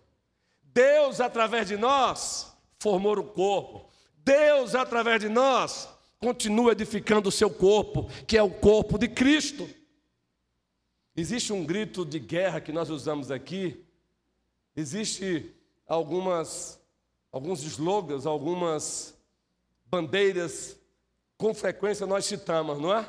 [0.63, 3.89] Deus, através de nós, formou o corpo.
[4.17, 5.87] Deus, através de nós,
[6.19, 9.69] continua edificando o seu corpo, que é o corpo de Cristo.
[11.15, 13.85] Existe um grito de guerra que nós usamos aqui,
[14.75, 15.53] Existe
[15.87, 16.79] algumas
[17.31, 19.15] alguns slogans, algumas
[19.85, 20.77] bandeiras
[21.37, 23.07] com frequência nós citamos, não é?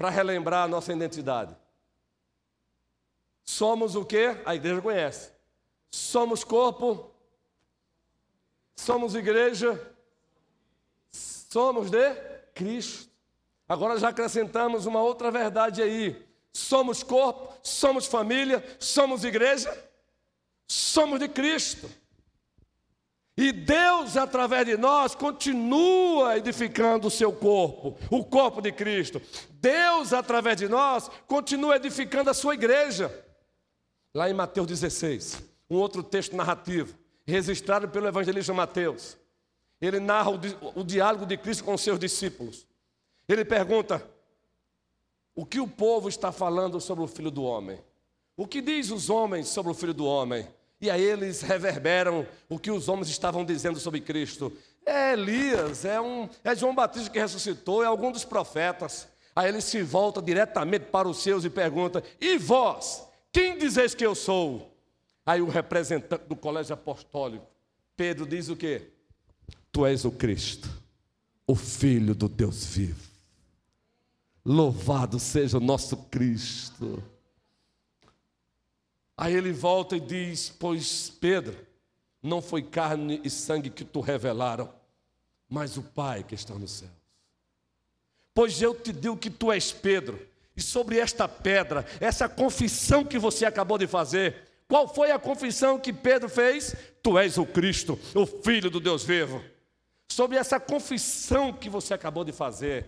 [0.00, 1.54] Para relembrar a nossa identidade.
[3.44, 4.34] Somos o que?
[4.46, 5.30] A igreja conhece.
[5.90, 7.10] Somos corpo.
[8.74, 9.78] Somos igreja.
[11.12, 12.14] Somos de
[12.54, 13.10] Cristo.
[13.68, 16.26] Agora já acrescentamos uma outra verdade aí.
[16.50, 19.70] Somos corpo, somos família, somos igreja,
[20.66, 21.90] somos de Cristo.
[23.40, 29.18] E Deus, através de nós, continua edificando o seu corpo, o corpo de Cristo.
[29.52, 33.10] Deus, através de nós, continua edificando a sua igreja.
[34.12, 39.16] Lá em Mateus 16, um outro texto narrativo, registrado pelo evangelista Mateus.
[39.80, 42.66] Ele narra o, o diálogo de Cristo com os seus discípulos.
[43.26, 44.06] Ele pergunta:
[45.34, 47.82] O que o povo está falando sobre o filho do homem?
[48.36, 50.46] O que diz os homens sobre o filho do homem?
[50.80, 54.52] E aí eles reverberam o que os homens estavam dizendo sobre Cristo.
[54.86, 59.06] É Elias, é, um, é João Batista que ressuscitou, é algum dos profetas.
[59.36, 64.04] Aí ele se volta diretamente para os seus e pergunta: E vós, quem dizeis que
[64.04, 64.74] eu sou?
[65.24, 67.46] Aí o representante do colégio apostólico,
[67.94, 68.88] Pedro, diz o quê?
[69.70, 70.68] Tu és o Cristo,
[71.46, 73.08] o Filho do Deus vivo.
[74.44, 77.02] Louvado seja o nosso Cristo.
[79.20, 81.54] Aí ele volta e diz: Pois Pedro,
[82.22, 84.72] não foi carne e sangue que tu revelaram,
[85.46, 86.88] mas o Pai que está no céu.
[88.32, 93.18] Pois eu te digo que tu és Pedro, e sobre esta pedra, essa confissão que
[93.18, 96.74] você acabou de fazer, qual foi a confissão que Pedro fez?
[97.02, 99.44] Tu és o Cristo, o Filho do Deus vivo.
[100.08, 102.86] Sobre essa confissão que você acabou de fazer,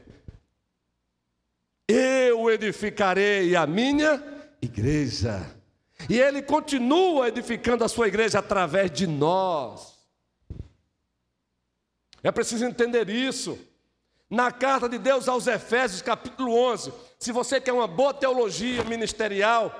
[1.86, 4.22] eu edificarei a minha
[4.62, 5.61] igreja.
[6.08, 9.92] E ele continua edificando a sua igreja através de nós.
[12.22, 13.58] É preciso entender isso.
[14.30, 19.70] Na carta de Deus aos Efésios, capítulo 11, se você quer uma boa teologia ministerial,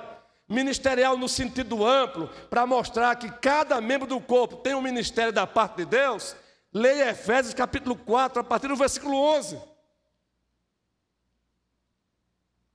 [0.47, 5.47] ministerial no sentido amplo, para mostrar que cada membro do corpo tem um ministério da
[5.47, 6.35] parte de Deus,
[6.71, 9.59] leia Efésios capítulo 4, a partir do versículo 11.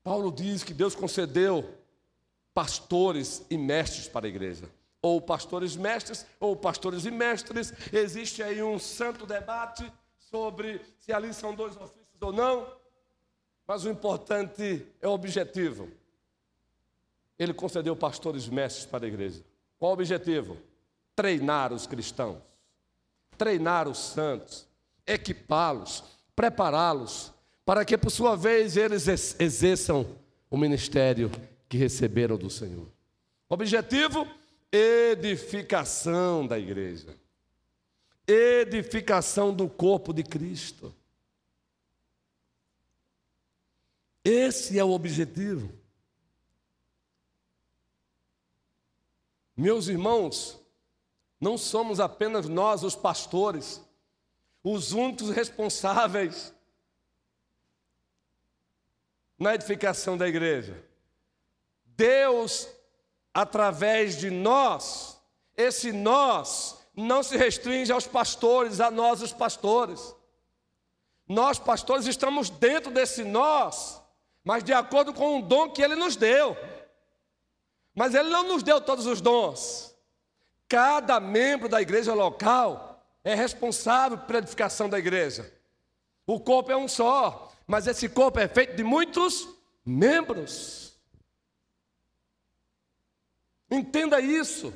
[0.03, 1.78] Paulo diz que Deus concedeu
[2.59, 4.69] pastores e mestres para a igreja.
[5.01, 7.73] Ou pastores mestres, ou pastores e mestres.
[7.93, 12.67] Existe aí um santo debate sobre se ali são dois ofícios ou não.
[13.65, 15.89] Mas o importante é o objetivo.
[17.39, 19.41] Ele concedeu pastores mestres para a igreja.
[19.79, 20.57] Qual o objetivo?
[21.15, 22.39] Treinar os cristãos,
[23.37, 24.67] treinar os santos,
[25.07, 26.03] equipá-los,
[26.35, 27.33] prepará-los
[27.65, 29.07] para que por sua vez eles
[29.39, 30.05] exerçam
[30.51, 31.31] o ministério
[31.69, 32.89] que receberam do Senhor.
[33.49, 34.27] Objetivo:
[34.73, 37.15] edificação da igreja,
[38.27, 40.95] edificação do corpo de Cristo.
[44.25, 45.73] Esse é o objetivo.
[49.57, 50.61] Meus irmãos,
[51.41, 53.83] não somos apenas nós, os pastores,
[54.63, 56.55] os únicos responsáveis
[59.39, 60.88] na edificação da igreja.
[61.99, 62.69] Deus,
[63.35, 65.21] através de nós,
[65.57, 70.15] esse nós não se restringe aos pastores, a nós, os pastores.
[71.29, 74.01] Nós, pastores, estamos dentro desse nós,
[74.45, 76.57] mas de acordo com o dom que Ele nos deu.
[77.97, 79.93] Mas Ele não nos deu todos os dons.
[80.69, 85.53] Cada membro da igreja local é responsável pela edificação da igreja.
[86.25, 89.49] O corpo é um só, mas esse corpo é feito de muitos
[89.85, 90.88] membros.
[93.71, 94.73] Entenda isso.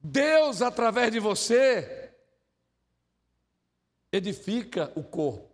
[0.00, 2.10] Deus, através de você,
[4.10, 5.50] edifica o corpo.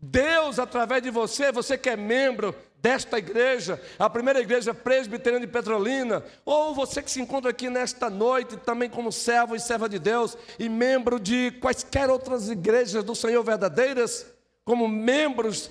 [0.00, 5.50] Deus, através de você, você que é membro desta igreja, a primeira igreja presbiteriana de
[5.50, 9.98] Petrolina, ou você que se encontra aqui nesta noite também como servo e serva de
[9.98, 14.26] Deus e membro de quaisquer outras igrejas do Senhor verdadeiras,
[14.64, 15.70] como membros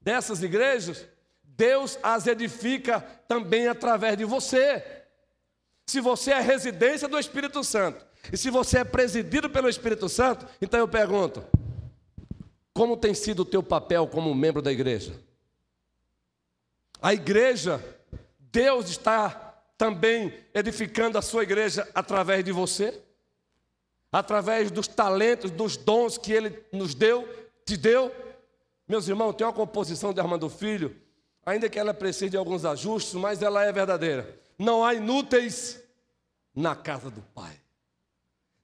[0.00, 1.06] dessas igrejas,
[1.56, 4.84] Deus as edifica também através de você.
[5.86, 10.46] Se você é residência do Espírito Santo, e se você é presidido pelo Espírito Santo,
[10.60, 11.44] então eu pergunto:
[12.74, 15.18] como tem sido o teu papel como membro da igreja?
[17.00, 17.82] A igreja,
[18.38, 19.30] Deus está
[19.78, 23.02] também edificando a sua igreja através de você,
[24.10, 27.28] através dos talentos, dos dons que Ele nos deu
[27.66, 28.14] te deu.
[28.88, 30.96] Meus irmãos, tem uma composição de Armando Filho,
[31.46, 34.38] ainda que ela precise de alguns ajustes, mas ela é verdadeira.
[34.58, 35.80] Não há inúteis
[36.52, 37.60] na casa do Pai.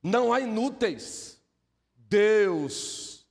[0.03, 1.41] Não há inúteis.
[1.95, 3.24] Deus,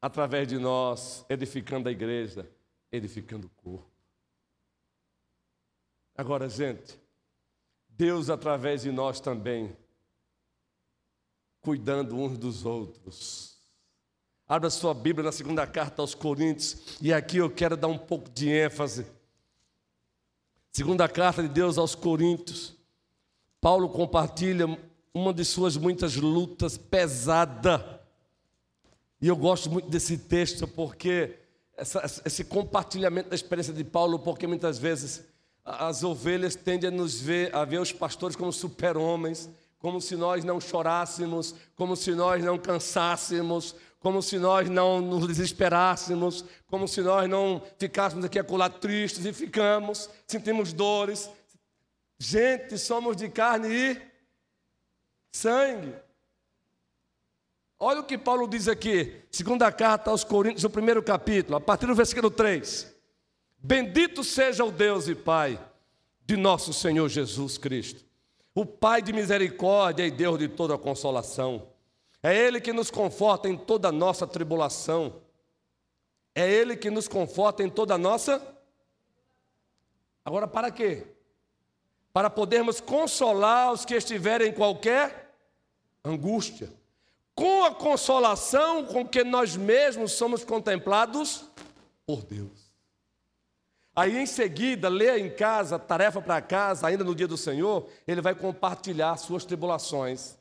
[0.00, 2.50] através de nós, edificando a igreja,
[2.90, 3.90] edificando o corpo.
[6.16, 6.98] Agora, gente,
[7.88, 9.76] Deus através de nós também,
[11.60, 13.59] cuidando uns dos outros
[14.50, 18.28] Abra sua Bíblia na segunda carta aos Coríntios, e aqui eu quero dar um pouco
[18.28, 19.06] de ênfase.
[20.72, 22.74] Segunda carta de Deus aos Coríntios.
[23.60, 24.66] Paulo compartilha
[25.14, 28.02] uma de suas muitas lutas pesada.
[29.22, 31.38] E eu gosto muito desse texto porque
[31.76, 35.24] essa, esse compartilhamento da experiência de Paulo, porque muitas vezes
[35.64, 39.48] as ovelhas tendem a nos ver, a ver os pastores como super-homens,
[39.78, 45.26] como se nós não chorássemos, como se nós não cansássemos, como se nós não nos
[45.26, 51.30] desesperássemos, como se nós não ficássemos aqui acolá tristes e ficamos, sentimos dores.
[52.18, 54.02] Gente, somos de carne e
[55.30, 55.94] sangue.
[57.78, 61.86] Olha o que Paulo diz aqui, segunda carta aos Coríntios, no primeiro capítulo, a partir
[61.86, 62.94] do versículo 3.
[63.58, 65.62] Bendito seja o Deus e Pai
[66.24, 68.02] de nosso Senhor Jesus Cristo,
[68.54, 71.69] o Pai de misericórdia e Deus de toda consolação.
[72.22, 75.22] É Ele que nos conforta em toda a nossa tribulação.
[76.34, 78.42] É Ele que nos conforta em toda a nossa.
[80.24, 81.06] Agora, para quê?
[82.12, 85.34] Para podermos consolar os que estiverem em qualquer
[86.04, 86.70] angústia,
[87.34, 91.46] com a consolação com que nós mesmos somos contemplados
[92.06, 92.70] por Deus.
[93.94, 98.20] Aí em seguida, leia em casa, tarefa para casa, ainda no dia do Senhor, ele
[98.20, 100.39] vai compartilhar suas tribulações.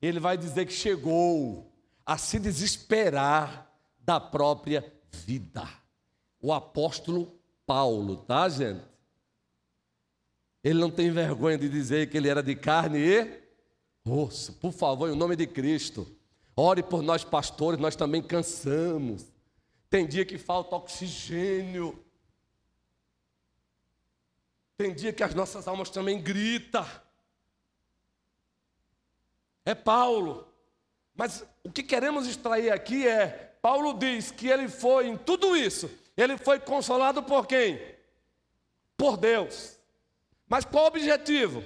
[0.00, 1.72] Ele vai dizer que chegou
[2.04, 5.66] a se desesperar da própria vida.
[6.40, 8.84] O apóstolo Paulo, tá, gente?
[10.62, 13.42] Ele não tem vergonha de dizer que ele era de carne e
[14.04, 14.52] osso.
[14.54, 16.06] Por favor, em nome de Cristo,
[16.56, 19.26] ore por nós pastores, nós também cansamos.
[19.90, 22.02] Tem dia que falta oxigênio.
[24.76, 26.84] Tem dia que as nossas almas também gritam.
[29.64, 30.46] É Paulo.
[31.14, 35.90] Mas o que queremos extrair aqui é: Paulo diz que ele foi em tudo isso,
[36.16, 37.80] ele foi consolado por quem?
[38.96, 39.78] Por Deus.
[40.48, 41.62] Mas qual o objetivo?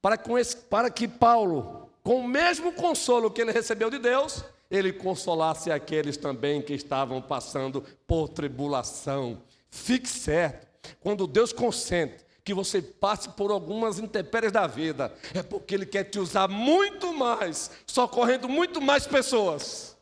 [0.00, 4.44] Para, com esse, para que Paulo, com o mesmo consolo que ele recebeu de Deus,
[4.70, 9.42] ele consolasse aqueles também que estavam passando por tribulação.
[9.68, 10.66] Fique certo
[11.00, 16.04] quando Deus consente que você passe por algumas intempéries da vida, é porque Ele quer
[16.04, 19.96] te usar muito mais, socorrendo muito mais pessoas.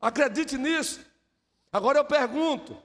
[0.00, 1.00] Acredite nisso.
[1.72, 2.76] Agora eu pergunto: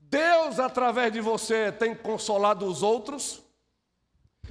[0.00, 3.40] Deus, através de você, tem consolado os outros?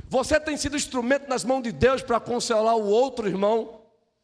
[0.08, 3.82] Você tem sido instrumento nas mãos de Deus para consolar o outro irmão,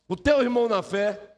[0.07, 1.35] o teu irmão na fé?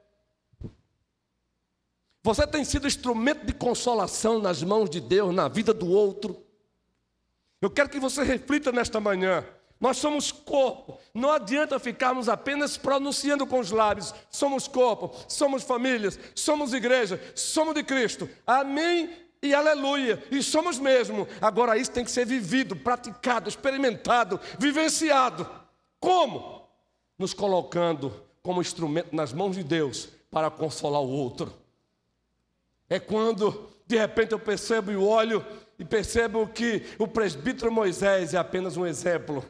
[2.21, 6.50] Você tem sido instrumento de consolação nas mãos de Deus, na vida do outro.
[7.61, 9.45] Eu quero que você reflita nesta manhã.
[9.79, 10.99] Nós somos corpo.
[11.13, 14.13] Não adianta ficarmos apenas pronunciando com os lábios.
[14.29, 18.27] Somos corpo, somos famílias, somos igreja, somos de Cristo.
[18.45, 19.09] Amém
[19.41, 20.23] e aleluia.
[20.31, 21.27] E somos mesmo.
[21.39, 25.49] Agora isso tem que ser vivido, praticado, experimentado, vivenciado.
[25.99, 26.67] Como?
[27.17, 31.53] Nos colocando como instrumento nas mãos de Deus para consolar o outro.
[32.89, 35.45] É quando, de repente, eu percebo e olho
[35.81, 39.43] e percebo que o presbítero Moisés é apenas um exemplo.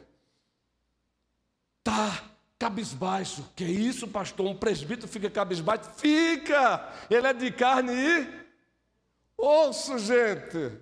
[1.84, 2.24] Tá
[2.58, 3.46] cabisbaixo.
[3.54, 4.46] Que isso, pastor?
[4.46, 5.90] Um presbítero fica cabisbaixo?
[5.98, 6.90] Fica!
[7.10, 8.44] Ele é de carne e
[9.36, 10.72] osso, gente.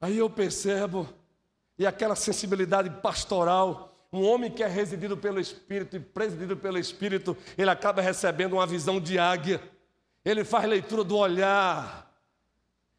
[0.00, 1.08] Aí eu percebo,
[1.76, 7.36] e aquela sensibilidade pastoral, um homem que é residido pelo Espírito e presidido pelo Espírito,
[7.58, 9.60] ele acaba recebendo uma visão de águia.
[10.24, 12.03] Ele faz leitura do olhar.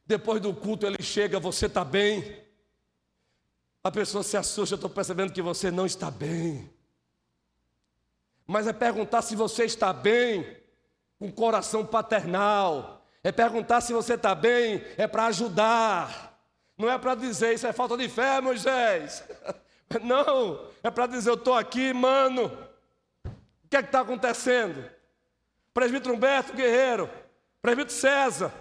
[0.05, 2.43] Depois do culto ele chega, você está bem?
[3.83, 6.69] A pessoa se assusta, eu estou percebendo que você não está bem.
[8.45, 10.45] Mas é perguntar se você está bem,
[11.17, 13.05] com coração paternal.
[13.23, 16.39] É perguntar se você está bem, é para ajudar.
[16.77, 19.23] Não é para dizer isso é falta de fé, Moisés.
[20.03, 22.45] Não, é para dizer: eu estou aqui, mano.
[22.45, 24.83] O que é que está acontecendo?
[25.73, 27.09] Presbítero Humberto Guerreiro,
[27.61, 28.53] presbítero César,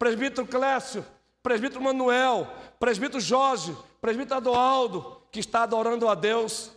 [0.00, 1.04] presbítero Clécio,
[1.42, 2.48] presbítero Manuel,
[2.78, 6.72] presbítero Jorge, presbítero Adoaldo, que está adorando a Deus,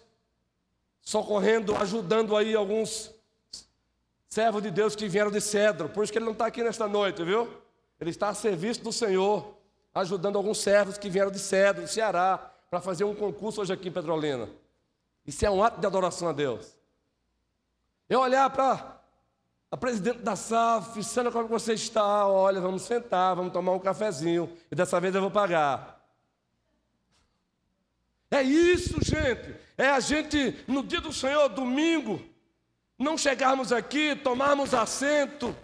[1.02, 3.16] socorrendo, ajudando aí alguns
[4.28, 5.88] servos de Deus que vieram de cedro.
[5.88, 7.50] Por isso que ele não está aqui nesta noite, viu?
[7.98, 9.56] Ele está a serviço do Senhor,
[9.96, 13.88] ajudando alguns servos que vieram de cedro, do Ceará para fazer um concurso hoje aqui
[13.88, 14.50] em Petrolina.
[15.26, 16.76] Isso é um ato de adoração a Deus.
[18.10, 18.93] Eu olhar para
[19.74, 22.28] a presidente da SAF, Sandra, como você está?
[22.28, 24.56] Olha, vamos sentar, vamos tomar um cafezinho.
[24.72, 26.00] E dessa vez eu vou pagar.
[28.30, 29.56] É isso, gente.
[29.76, 32.22] É a gente, no dia do Senhor, domingo,
[33.00, 35.56] não chegarmos aqui, tomarmos assento,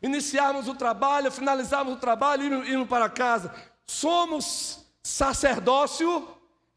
[0.00, 3.52] iniciarmos o trabalho, finalizarmos o trabalho e irmos para casa.
[3.84, 6.28] Somos sacerdócio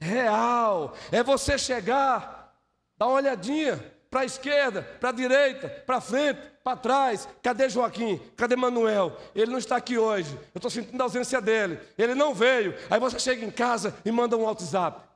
[0.02, 0.96] real.
[1.12, 2.56] É você chegar,
[2.98, 7.28] dar uma olhadinha para a esquerda, para a direita, para frente, para trás.
[7.44, 8.20] Cadê Joaquim?
[8.36, 9.16] Cadê Manuel?
[9.36, 10.34] Ele não está aqui hoje.
[10.54, 11.80] Eu estou sentindo a ausência dele.
[11.98, 12.74] Ele não veio.
[12.90, 15.08] Aí você chega em casa e manda um WhatsApp.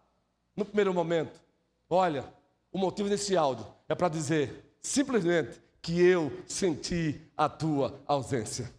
[0.56, 1.42] No primeiro momento,
[1.90, 2.24] olha,
[2.72, 8.72] o motivo desse áudio é para dizer simplesmente que eu senti a tua ausência.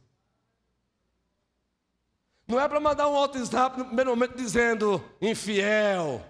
[2.47, 6.23] Não é para mandar um WhatsApp no primeiro momento dizendo, infiel,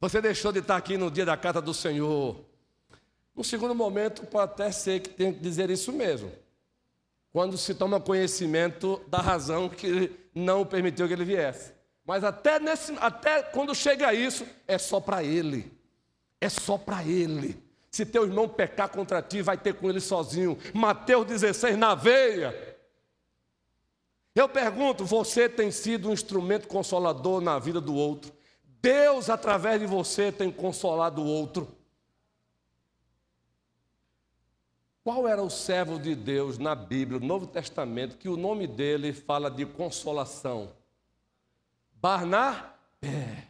[0.00, 2.44] você deixou de estar aqui no dia da carta do Senhor.
[3.34, 6.30] No segundo momento, pode até ser que tenha que dizer isso mesmo.
[7.32, 11.72] Quando se toma conhecimento da razão que não permitiu que ele viesse.
[12.06, 15.72] Mas até, nesse, até quando chega a isso, é só para ele.
[16.40, 17.60] É só para ele.
[17.90, 20.58] Se teu irmão pecar contra ti, vai ter com ele sozinho.
[20.72, 22.76] Mateus 16 na veia.
[24.34, 28.32] Eu pergunto: você tem sido um instrumento consolador na vida do outro?
[28.82, 31.74] Deus, através de você, tem consolado o outro?
[35.04, 39.12] Qual era o servo de Deus na Bíblia, no Novo Testamento, que o nome dele
[39.12, 40.74] fala de consolação?
[41.92, 43.48] Barnabé.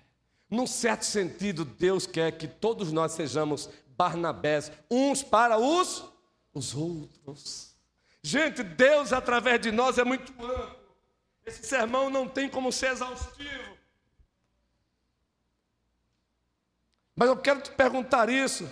[0.50, 6.04] Num certo sentido, Deus quer que todos nós sejamos Barnabés, uns para os,
[6.52, 7.76] os outros.
[8.20, 10.84] Gente, Deus através de nós é muito amplo.
[11.46, 13.76] Esse sermão não tem como ser exaustivo.
[17.14, 18.68] Mas eu quero te perguntar isso.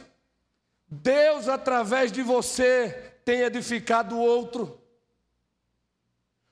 [0.94, 4.78] Deus através de você tem edificado o outro.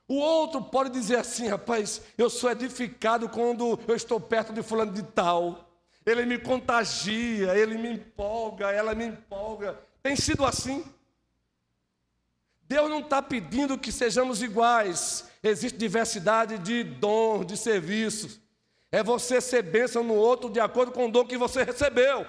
[0.08, 4.92] O outro pode dizer assim, rapaz, eu sou edificado quando eu estou perto de fulano
[4.92, 5.70] de tal.
[6.06, 9.78] Ele me contagia, ele me empolga, ela me empolga.
[10.02, 10.86] Tem sido assim?
[12.62, 15.28] Deus não está pedindo que sejamos iguais.
[15.42, 18.40] Existe diversidade de dons, de serviços.
[18.92, 22.22] É você ser bênção no outro de acordo com o dom que você recebeu.
[22.22, 22.26] 1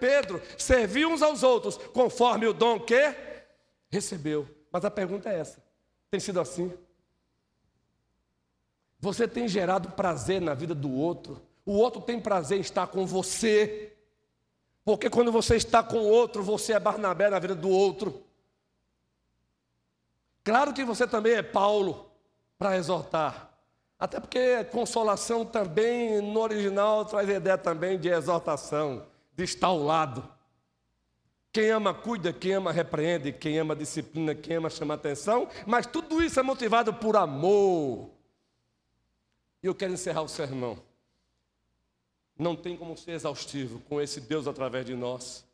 [0.00, 3.14] Pedro, servir uns aos outros conforme o dom que
[3.88, 4.48] recebeu.
[4.70, 5.62] Mas a pergunta é essa:
[6.10, 6.72] tem sido assim?
[8.98, 11.40] Você tem gerado prazer na vida do outro?
[11.64, 13.92] O outro tem prazer em estar com você?
[14.84, 18.24] Porque quando você está com o outro, você é Barnabé na vida do outro.
[20.42, 22.10] Claro que você também é Paulo
[22.58, 23.51] para exortar.
[24.02, 29.78] Até porque consolação também, no original, traz a ideia também de exortação, de estar ao
[29.78, 30.28] lado.
[31.52, 36.20] Quem ama, cuida, quem ama, repreende, quem ama, disciplina, quem ama, chama atenção, mas tudo
[36.20, 38.10] isso é motivado por amor.
[39.62, 40.76] E eu quero encerrar o sermão.
[42.36, 45.44] Não tem como ser exaustivo com esse Deus através de nós.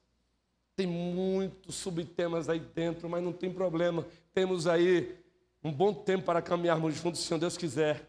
[0.75, 4.07] Tem muitos subtemas aí dentro, mas não tem problema.
[4.33, 5.19] Temos aí
[5.63, 8.08] um bom tempo para caminharmos juntos, se Deus quiser.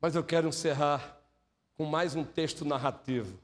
[0.00, 1.18] Mas eu quero encerrar
[1.76, 3.38] com mais um texto narrativo.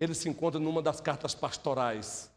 [0.00, 2.28] Ele se encontra numa das cartas pastorais,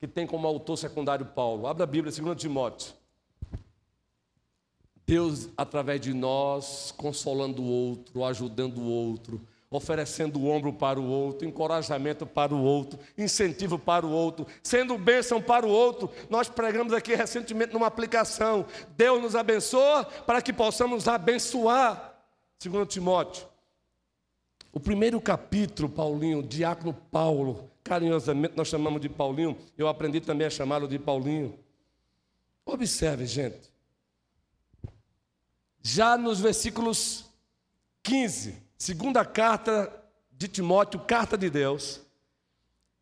[0.00, 1.68] que tem como autor secundário Paulo.
[1.68, 2.94] Abra a Bíblia, 2 Timóteo.
[5.06, 9.40] Deus, através de nós, consolando o outro, ajudando o outro,
[9.70, 14.98] oferecendo o ombro para o outro, encorajamento para o outro, incentivo para o outro, sendo
[14.98, 16.10] bênção para o outro.
[16.28, 18.66] Nós pregamos aqui recentemente numa aplicação.
[18.96, 22.11] Deus nos abençoa para que possamos abençoar.
[22.62, 23.44] Segundo Timóteo.
[24.72, 30.50] O primeiro capítulo, Paulinho, diácono Paulo, carinhosamente nós chamamos de Paulinho, eu aprendi também a
[30.50, 31.58] chamá-lo de Paulinho.
[32.64, 33.68] Observe, gente.
[35.82, 37.24] Já nos versículos
[38.04, 39.92] 15 Segunda carta
[40.30, 42.00] de Timóteo, carta de Deus,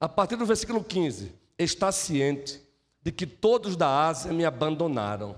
[0.01, 2.63] a partir do versículo 15, está ciente
[3.03, 5.37] de que todos da Ásia me abandonaram.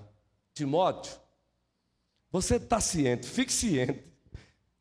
[0.55, 1.13] Timóteo,
[2.31, 4.12] você está ciente, fique ciente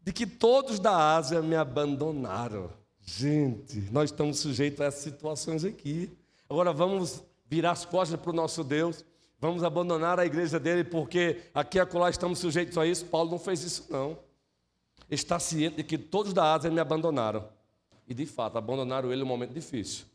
[0.02, 2.70] de que todos da Ásia me abandonaram.
[3.02, 6.12] Gente, nós estamos sujeitos a essas situações aqui.
[6.50, 9.04] Agora vamos virar as costas para o nosso Deus,
[9.40, 13.06] vamos abandonar a igreja dele, porque aqui e acolá estamos sujeitos a isso.
[13.06, 14.18] Paulo não fez isso, não
[15.16, 17.48] está ciente de que todos da Ásia me abandonaram.
[18.08, 20.06] E de fato, abandonaram ele em um momento difícil.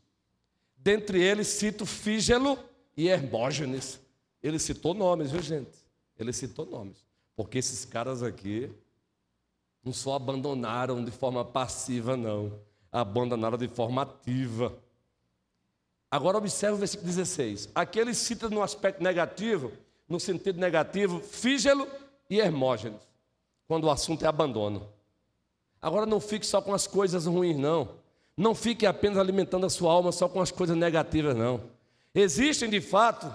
[0.75, 2.57] Dentre eles, cito Fígelo
[2.95, 3.99] e Hermógenes.
[4.41, 5.71] Ele citou nomes, viu gente?
[6.17, 6.97] Ele citou nomes.
[7.35, 8.69] Porque esses caras aqui
[9.87, 12.59] não só abandonaram de forma passiva, não.
[12.91, 14.77] Abandonaram de forma ativa.
[16.11, 17.69] Agora observe o versículo 16.
[17.73, 19.71] Aqui ele cita no aspecto negativo,
[20.07, 21.87] no sentido negativo, Fígelo
[22.29, 23.07] e Hermógenes
[23.67, 24.87] quando o assunto é abandono.
[25.81, 27.89] Agora não fique só com as coisas ruins, não.
[28.35, 31.61] Não fique apenas alimentando a sua alma só com as coisas negativas, não.
[32.15, 33.31] Existem de fato.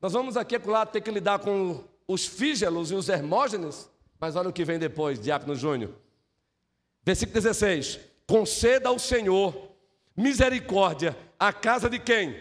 [0.00, 3.88] Nós vamos aqui acolá ter que lidar com os fígelos e os hermógenes,
[4.20, 5.92] mas olha o que vem depois, Diácono Júnior.
[7.04, 9.72] Versículo 16: Conceda ao Senhor
[10.16, 12.36] misericórdia à casa de quem?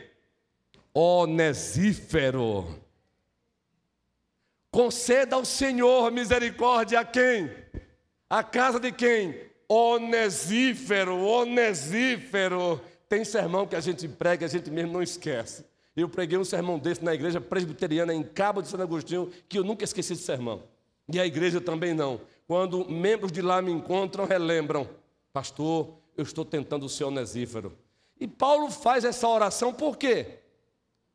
[0.93, 2.81] Onesífero.
[4.71, 7.49] Conceda ao Senhor misericórdia a quem?
[8.29, 9.39] A casa de quem?
[9.69, 12.81] Onesífero, onesífero.
[13.07, 15.63] Tem sermão que a gente prega a gente mesmo não esquece.
[15.95, 19.63] Eu preguei um sermão desse na igreja presbiteriana em Cabo de Santo Agostinho, que eu
[19.63, 20.63] nunca esqueci de sermão.
[21.11, 22.19] E a igreja também não.
[22.47, 24.89] Quando membros de lá me encontram, relembram:
[25.31, 27.77] Pastor, eu estou tentando ser onesífero.
[28.19, 30.39] E Paulo faz essa oração por quê?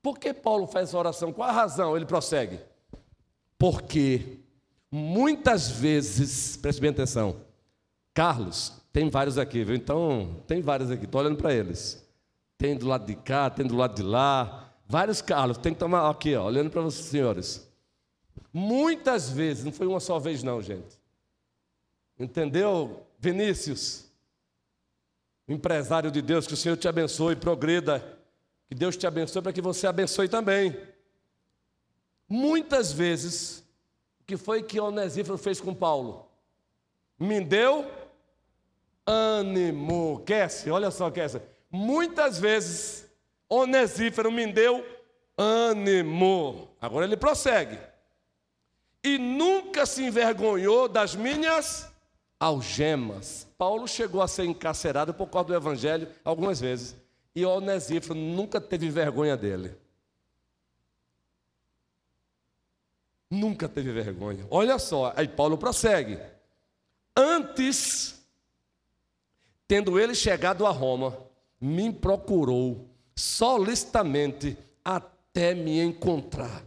[0.03, 1.33] Por que Paulo faz essa oração?
[1.33, 1.97] Qual a razão?
[1.97, 2.59] Ele prossegue.
[3.59, 4.39] Porque
[4.91, 7.37] muitas vezes, preste bem atenção,
[8.13, 9.75] Carlos, tem vários aqui, viu?
[9.75, 12.07] Então, tem vários aqui, estou olhando para eles.
[12.59, 14.73] Tem do lado de cá, tem do lado de lá.
[14.87, 17.72] Vários Carlos, tem que tomar aqui, ó, olhando para vocês, senhores.
[18.53, 21.01] Muitas vezes, não foi uma só vez, não, gente.
[22.19, 24.11] Entendeu, Vinícius?
[25.49, 28.19] Empresário de Deus, que o Senhor te abençoe, progrida.
[28.69, 30.77] Que Deus te abençoe para que você abençoe também.
[32.29, 33.65] Muitas vezes,
[34.21, 36.29] o que foi que Onesífero fez com Paulo?
[37.19, 37.91] Me deu
[39.07, 40.23] ânimo.
[40.25, 41.41] Quer-se, olha só, quer-se.
[41.71, 43.07] Muitas vezes,
[43.49, 44.85] Onesífero me deu
[45.37, 46.71] ânimo.
[46.81, 47.79] Agora ele prossegue.
[49.05, 51.93] E nunca se envergonhou das minhas
[52.39, 53.47] algemas.
[53.59, 56.97] Paulo chegou a ser encarcerado por causa do evangelho algumas vezes.
[57.35, 59.75] E Onesífero nunca teve vergonha dele.
[63.31, 64.47] Nunca teve vergonha.
[64.51, 66.19] Olha só, aí Paulo prossegue.
[67.17, 68.23] Antes,
[69.67, 71.17] tendo ele chegado a Roma,
[71.61, 76.63] me procurou solicitamente até me encontrar.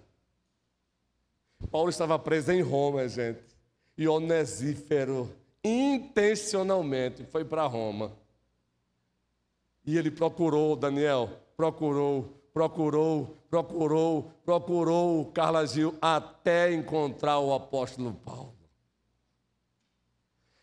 [1.76, 3.44] Paulo estava preso em Roma, gente.
[3.98, 8.14] E Onesífero, intencionalmente, foi para Roma.
[9.86, 18.56] E ele procurou, Daniel, procurou procurou, procurou, procurou Carla Gil até encontrar o apóstolo Paulo.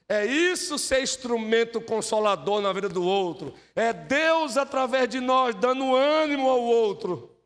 [0.08, 3.52] É isso ser instrumento consolador na vida do outro.
[3.76, 7.36] É Deus através de nós dando ânimo ao outro.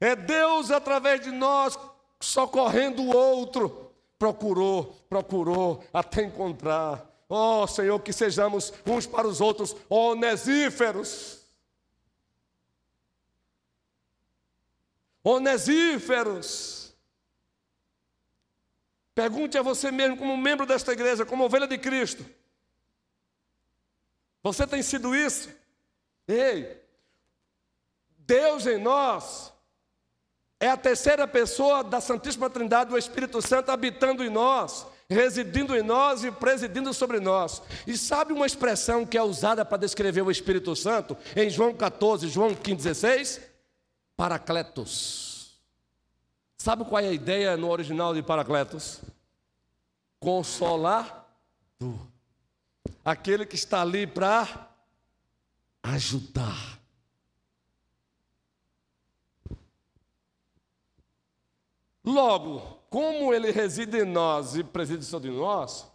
[0.00, 1.78] É Deus através de nós
[2.24, 3.92] socorrendo o outro.
[4.18, 7.10] Procurou, procurou até encontrar.
[7.28, 11.44] Oh Senhor, que sejamos uns para os outros onesíferos.
[15.24, 16.94] onesíferos.
[19.14, 22.24] Pergunte a você mesmo, como membro desta igreja, como ovelha de Cristo:
[24.42, 25.48] Você tem sido isso?
[26.28, 26.78] Ei,
[28.18, 29.53] Deus em nós
[30.64, 35.82] é a terceira pessoa da Santíssima Trindade, o Espírito Santo habitando em nós, residindo em
[35.82, 37.60] nós e presidindo sobre nós.
[37.86, 42.28] E sabe uma expressão que é usada para descrever o Espírito Santo em João 14,
[42.28, 43.40] João 15, 16?
[44.16, 45.60] Paracletos.
[46.56, 49.02] Sabe qual é a ideia no original de Paracletos?
[50.18, 51.20] Consolador.
[53.04, 54.70] Aquele que está ali para
[55.82, 56.83] ajudar.
[62.04, 65.90] Logo, como ele reside em nós e preside sobre nós,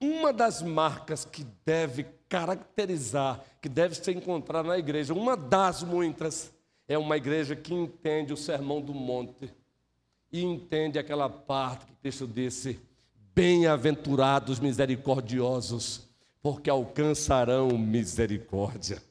[0.00, 6.52] uma das marcas que deve caracterizar, que deve ser encontrada na igreja, uma das muitas,
[6.86, 9.50] é uma igreja que entende o sermão do monte
[10.30, 12.78] e entende aquela parte que Cristo disse:
[13.34, 16.08] Bem-aventurados misericordiosos,
[16.42, 19.02] porque alcançarão misericórdia.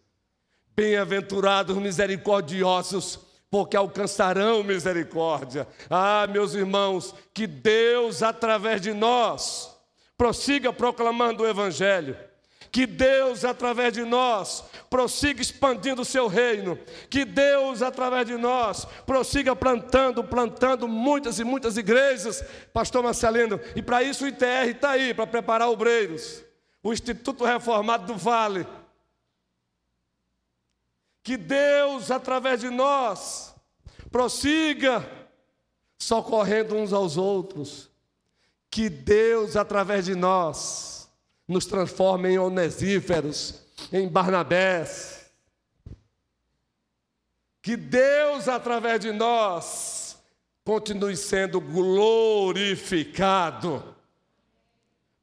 [0.76, 3.20] Bem-aventurados misericordiosos,
[3.54, 5.68] porque alcançarão misericórdia.
[5.88, 9.70] Ah, meus irmãos, que Deus, através de nós,
[10.18, 12.18] prossiga proclamando o Evangelho
[12.72, 16.76] que Deus, através de nós, prossiga expandindo o seu reino.
[17.08, 22.44] Que Deus, através de nós, prossiga plantando, plantando muitas e muitas igrejas,
[22.74, 23.60] Pastor Marcelino.
[23.76, 26.44] E para isso o ITR está aí, para preparar obreiros.
[26.82, 28.66] O Instituto Reformado do Vale.
[31.24, 33.56] Que Deus, através de nós,
[34.12, 35.10] prossiga
[35.98, 37.90] socorrendo uns aos outros.
[38.70, 41.10] Que Deus, através de nós,
[41.48, 43.62] nos transforma em onesíferos,
[43.92, 45.32] em Barnabés.
[47.62, 50.18] Que Deus, através de nós,
[50.66, 53.93] continue sendo glorificado.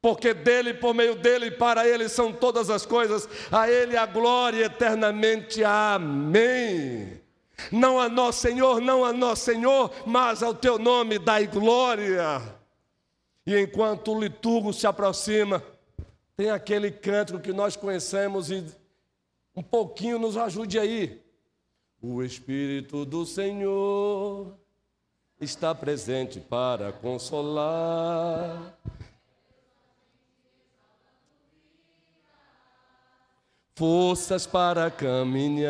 [0.01, 4.05] Porque dele, por meio dele e para ele são todas as coisas, a ele a
[4.05, 5.63] glória eternamente.
[5.63, 7.21] Amém.
[7.71, 12.41] Não a nós, Senhor, não a nós, Senhor, mas ao teu nome dai glória.
[13.45, 15.63] E enquanto o liturgo se aproxima,
[16.35, 18.65] tem aquele cântico que nós conhecemos e
[19.55, 21.21] um pouquinho nos ajude aí.
[22.01, 24.57] O Espírito do Senhor
[25.39, 28.75] está presente para consolar.
[33.75, 35.51] Forças para caminhar.